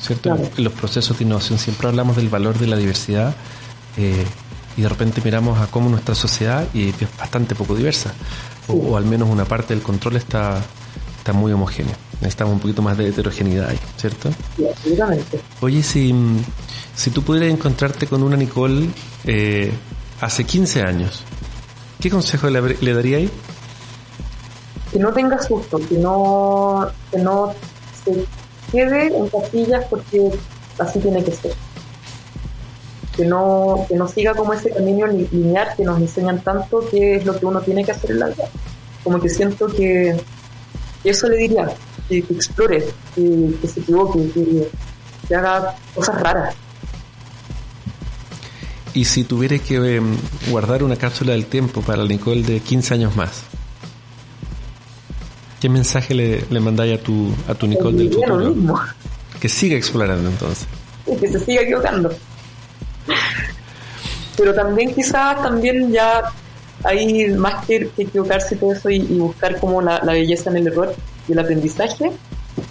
¿cierto? 0.00 0.36
En 0.56 0.64
los 0.64 0.72
procesos 0.72 1.18
de 1.18 1.24
innovación 1.24 1.58
siempre 1.58 1.88
hablamos 1.88 2.14
del 2.14 2.28
valor 2.28 2.58
de 2.60 2.68
la 2.68 2.76
diversidad 2.76 3.34
eh, 3.96 4.24
y 4.76 4.82
de 4.82 4.88
repente 4.88 5.20
miramos 5.24 5.58
a 5.58 5.66
cómo 5.66 5.90
nuestra 5.90 6.14
sociedad 6.14 6.68
y 6.72 6.90
es 6.90 6.94
bastante 7.18 7.56
poco 7.56 7.74
diversa, 7.74 8.14
o, 8.68 8.96
al 8.96 9.04
menos 9.04 9.28
una 9.28 9.46
parte 9.46 9.74
del 9.74 9.82
control 9.82 10.14
está, 10.14 10.62
está 11.18 11.32
muy 11.32 11.50
homogénea. 11.50 11.96
Necesitamos 12.20 12.54
un 12.54 12.60
poquito 12.60 12.82
más 12.82 12.98
de 12.98 13.08
heterogeneidad 13.08 13.70
ahí, 13.70 13.78
¿cierto? 13.96 14.30
Sí, 14.56 14.66
absolutamente. 14.68 15.40
Oye, 15.60 15.82
si, 15.82 16.14
si 16.94 17.10
tú 17.10 17.22
pudieras 17.22 17.50
encontrarte 17.50 18.06
con 18.06 18.22
una 18.22 18.36
Nicole 18.36 18.88
eh, 19.24 19.72
hace 20.20 20.44
15 20.44 20.82
años, 20.82 21.22
¿qué 22.00 22.10
consejo 22.10 22.50
le, 22.50 22.76
le 22.80 22.94
daría 22.94 23.18
ahí? 23.18 23.30
Que 24.92 24.98
no 24.98 25.12
tenga 25.12 25.40
susto, 25.40 25.78
que 25.88 25.96
no, 25.96 26.88
que 27.10 27.18
no 27.18 27.54
se 28.04 28.24
quede 28.70 29.16
en 29.16 29.28
casillas 29.28 29.84
porque 29.88 30.30
así 30.78 30.98
tiene 30.98 31.24
que 31.24 31.32
ser 31.32 31.54
que 33.20 33.26
no, 33.26 33.84
que 33.88 33.96
no 33.96 34.08
siga 34.08 34.34
como 34.34 34.54
ese 34.54 34.70
camino 34.70 35.06
lineal 35.06 35.68
que 35.76 35.84
nos 35.84 36.00
enseñan 36.00 36.40
tanto 36.40 36.88
que 36.90 37.16
es 37.16 37.26
lo 37.26 37.38
que 37.38 37.44
uno 37.44 37.60
tiene 37.60 37.84
que 37.84 37.92
hacer 37.92 38.12
en 38.12 38.20
la 38.20 38.28
vida. 38.28 38.44
Como 39.04 39.20
que 39.20 39.28
siento 39.28 39.66
que 39.66 40.16
eso 41.04 41.28
le 41.28 41.36
diría, 41.36 41.68
que, 42.10 42.34
explore, 42.34 42.84
que, 43.14 43.68
se 43.68 43.80
equivoque, 43.80 44.20
que, 45.28 45.34
haga 45.34 45.76
cosas 45.94 46.20
raras. 46.20 46.54
Y 48.92 49.04
si 49.04 49.22
tuviera 49.24 49.56
que 49.58 49.96
em, 49.96 50.16
guardar 50.50 50.82
una 50.82 50.96
cápsula 50.96 51.32
del 51.32 51.46
tiempo 51.46 51.80
para 51.80 52.04
Nicole 52.04 52.42
de 52.42 52.60
15 52.60 52.94
años 52.94 53.16
más, 53.16 53.44
¿qué 55.60 55.68
mensaje 55.68 56.14
le, 56.14 56.44
le 56.50 56.60
mandáis 56.60 56.98
a 56.98 57.02
tu, 57.02 57.32
a 57.46 57.54
tu 57.54 57.68
Nicole 57.68 57.98
del 57.98 58.12
futuro? 58.12 58.54
Que 59.40 59.48
siga 59.48 59.76
explorando 59.76 60.28
entonces. 60.28 60.66
que 61.20 61.28
se 61.28 61.38
siga 61.38 61.62
equivocando 61.62 62.10
pero 64.40 64.54
también 64.54 64.94
quizás 64.94 65.42
también 65.42 65.92
ya 65.92 66.22
hay 66.82 67.28
más 67.34 67.66
que, 67.66 67.90
equivocarse 67.98 68.54
y 68.54 68.58
todo 68.58 68.72
eso 68.72 68.88
y, 68.88 69.00
buscar 69.00 69.60
como 69.60 69.82
la, 69.82 70.00
belleza 70.00 70.48
en 70.48 70.56
el 70.56 70.68
error 70.68 70.94
y 71.30 71.32
el 71.32 71.38
aprendizaje, 71.38 72.10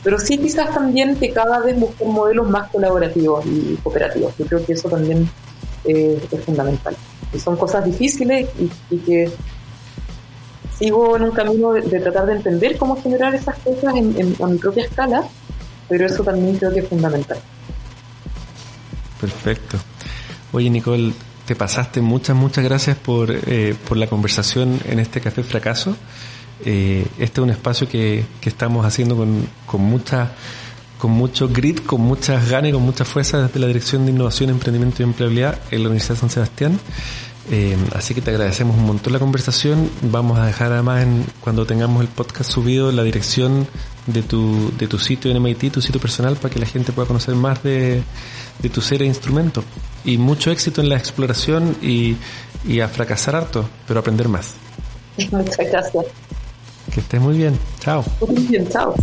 pero 0.03 0.19
sí 0.19 0.37
quizás 0.37 0.73
también 0.73 1.15
que 1.15 1.31
cada 1.31 1.59
vez 1.59 1.79
busquen 1.79 2.11
modelos 2.11 2.49
más 2.49 2.69
colaborativos 2.69 3.45
y 3.45 3.77
cooperativos. 3.81 4.33
Yo 4.37 4.45
creo 4.45 4.65
que 4.65 4.73
eso 4.73 4.89
también 4.89 5.29
eh, 5.85 6.21
es 6.29 6.43
fundamental. 6.43 6.95
Y 7.33 7.39
son 7.39 7.55
cosas 7.55 7.85
difíciles 7.85 8.49
y, 8.89 8.97
que 8.97 9.31
sigo 10.77 11.15
en 11.15 11.23
un 11.23 11.31
camino 11.31 11.71
de, 11.71 11.99
tratar 11.99 12.25
de 12.25 12.33
entender 12.33 12.77
cómo 12.77 13.01
generar 13.01 13.33
esas 13.33 13.57
cosas 13.59 13.95
en, 13.95 14.35
mi 14.37 14.57
propia 14.57 14.83
escala, 14.83 15.23
pero 15.87 16.05
eso 16.05 16.21
también 16.23 16.57
creo 16.57 16.73
que 16.73 16.79
es 16.79 16.87
fundamental. 16.87 17.37
Perfecto. 19.21 19.77
Oye, 20.51 20.69
Nicole, 20.69 21.13
te 21.45 21.55
pasaste. 21.55 22.01
Muchas, 22.01 22.35
muchas 22.35 22.63
gracias 22.65 22.97
por, 22.97 23.31
eh, 23.31 23.73
por 23.87 23.95
la 23.95 24.07
conversación 24.07 24.81
en 24.85 24.99
este 24.99 25.21
Café 25.21 25.43
Fracaso. 25.43 25.95
Eh, 26.65 27.05
este 27.17 27.41
es 27.41 27.43
un 27.43 27.49
espacio 27.49 27.87
que, 27.87 28.25
que 28.41 28.49
estamos 28.49 28.85
haciendo 28.85 29.15
con, 29.15 29.47
con 29.65 29.81
mucha 29.81 30.31
con 30.99 31.11
mucho 31.11 31.47
grit, 31.47 31.85
con 31.85 32.01
muchas 32.01 32.49
ganas 32.49 32.69
y 32.69 32.73
con 32.73 32.83
mucha 32.83 33.05
fuerza 33.05 33.41
desde 33.41 33.57
la 33.59 33.67
Dirección 33.67 34.05
de 34.05 34.11
Innovación, 34.11 34.49
Emprendimiento 34.49 35.01
y 35.01 35.05
Empleabilidad 35.05 35.57
en 35.71 35.83
la 35.83 35.87
Universidad 35.87 36.15
de 36.15 36.19
San 36.19 36.29
Sebastián. 36.29 36.79
Eh, 37.51 37.75
así 37.95 38.13
que 38.13 38.21
te 38.21 38.29
agradecemos 38.29 38.77
un 38.77 38.85
montón 38.85 39.13
la 39.13 39.19
conversación. 39.19 39.89
Vamos 40.03 40.37
a 40.37 40.45
dejar 40.45 40.73
además 40.73 41.03
en, 41.03 41.25
cuando 41.39 41.65
tengamos 41.65 42.01
el 42.01 42.09
podcast 42.09 42.51
subido 42.51 42.91
la 42.91 43.03
dirección 43.03 43.65
de 44.05 44.21
tu, 44.21 44.71
de 44.77 44.87
tu 44.87 44.99
sitio 44.99 45.31
en 45.31 45.41
MIT, 45.41 45.71
tu 45.71 45.81
sitio 45.81 46.01
personal, 46.01 46.35
para 46.35 46.53
que 46.53 46.59
la 46.59 46.65
gente 46.65 46.91
pueda 46.91 47.07
conocer 47.07 47.33
más 47.33 47.63
de, 47.63 48.03
de 48.61 48.69
tu 48.69 48.81
serie 48.81 49.05
de 49.05 49.07
instrumentos. 49.07 49.63
Y 50.03 50.17
mucho 50.17 50.51
éxito 50.51 50.81
en 50.81 50.89
la 50.89 50.97
exploración 50.97 51.77
y, 51.81 52.17
y 52.67 52.81
a 52.81 52.89
fracasar 52.89 53.35
harto, 53.35 53.67
pero 53.87 54.01
aprender 54.01 54.27
más. 54.27 54.53
Muchas 55.31 55.57
gracias. 55.57 56.05
Que 56.99 57.03
estés 57.03 57.21
muy 57.21 57.37
bien. 57.37 57.57
Chao. 57.79 58.03
Muy 58.27 58.43
bien, 58.47 58.67
chao. 58.67 58.93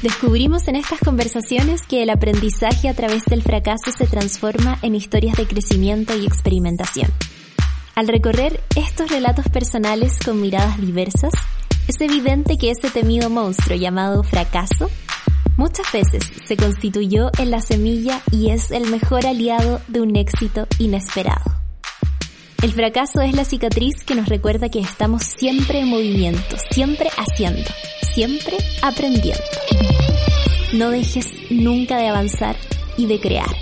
Descubrimos 0.00 0.68
en 0.68 0.76
estas 0.76 1.00
conversaciones 1.00 1.82
que 1.82 2.04
el 2.04 2.10
aprendizaje 2.10 2.88
a 2.88 2.94
través 2.94 3.24
del 3.24 3.42
fracaso 3.42 3.90
se 3.90 4.06
transforma 4.06 4.78
en 4.82 4.94
historias 4.94 5.36
de 5.36 5.48
crecimiento 5.48 6.16
y 6.16 6.24
experimentación. 6.24 7.10
Al 7.96 8.06
recorrer 8.06 8.60
estos 8.76 9.10
relatos 9.10 9.48
personales 9.48 10.16
con 10.24 10.40
miradas 10.40 10.80
diversas, 10.80 11.32
es 11.88 12.00
evidente 12.00 12.58
que 12.58 12.70
ese 12.70 12.90
temido 12.90 13.28
monstruo 13.28 13.76
llamado 13.76 14.22
fracaso 14.22 14.88
muchas 15.56 15.90
veces 15.92 16.22
se 16.46 16.56
constituyó 16.56 17.28
en 17.40 17.50
la 17.50 17.60
semilla 17.60 18.20
y 18.30 18.50
es 18.50 18.70
el 18.70 18.88
mejor 18.88 19.26
aliado 19.26 19.80
de 19.88 20.00
un 20.00 20.14
éxito 20.14 20.68
inesperado. 20.78 21.65
El 22.62 22.72
fracaso 22.72 23.20
es 23.20 23.34
la 23.34 23.44
cicatriz 23.44 23.94
que 24.04 24.14
nos 24.14 24.28
recuerda 24.28 24.68
que 24.68 24.80
estamos 24.80 25.22
siempre 25.36 25.80
en 25.80 25.88
movimiento, 25.88 26.56
siempre 26.70 27.08
haciendo, 27.16 27.68
siempre 28.14 28.56
aprendiendo. 28.82 29.42
No 30.72 30.90
dejes 30.90 31.26
nunca 31.50 31.98
de 31.98 32.08
avanzar 32.08 32.56
y 32.96 33.06
de 33.06 33.20
crear. 33.20 33.54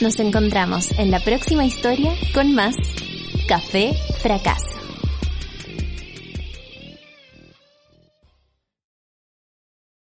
Nos 0.00 0.18
encontramos 0.18 0.90
en 0.98 1.10
la 1.10 1.20
próxima 1.20 1.64
historia 1.64 2.12
con 2.34 2.54
más 2.54 2.74
Café 3.46 3.92
Fracaso. 4.18 4.81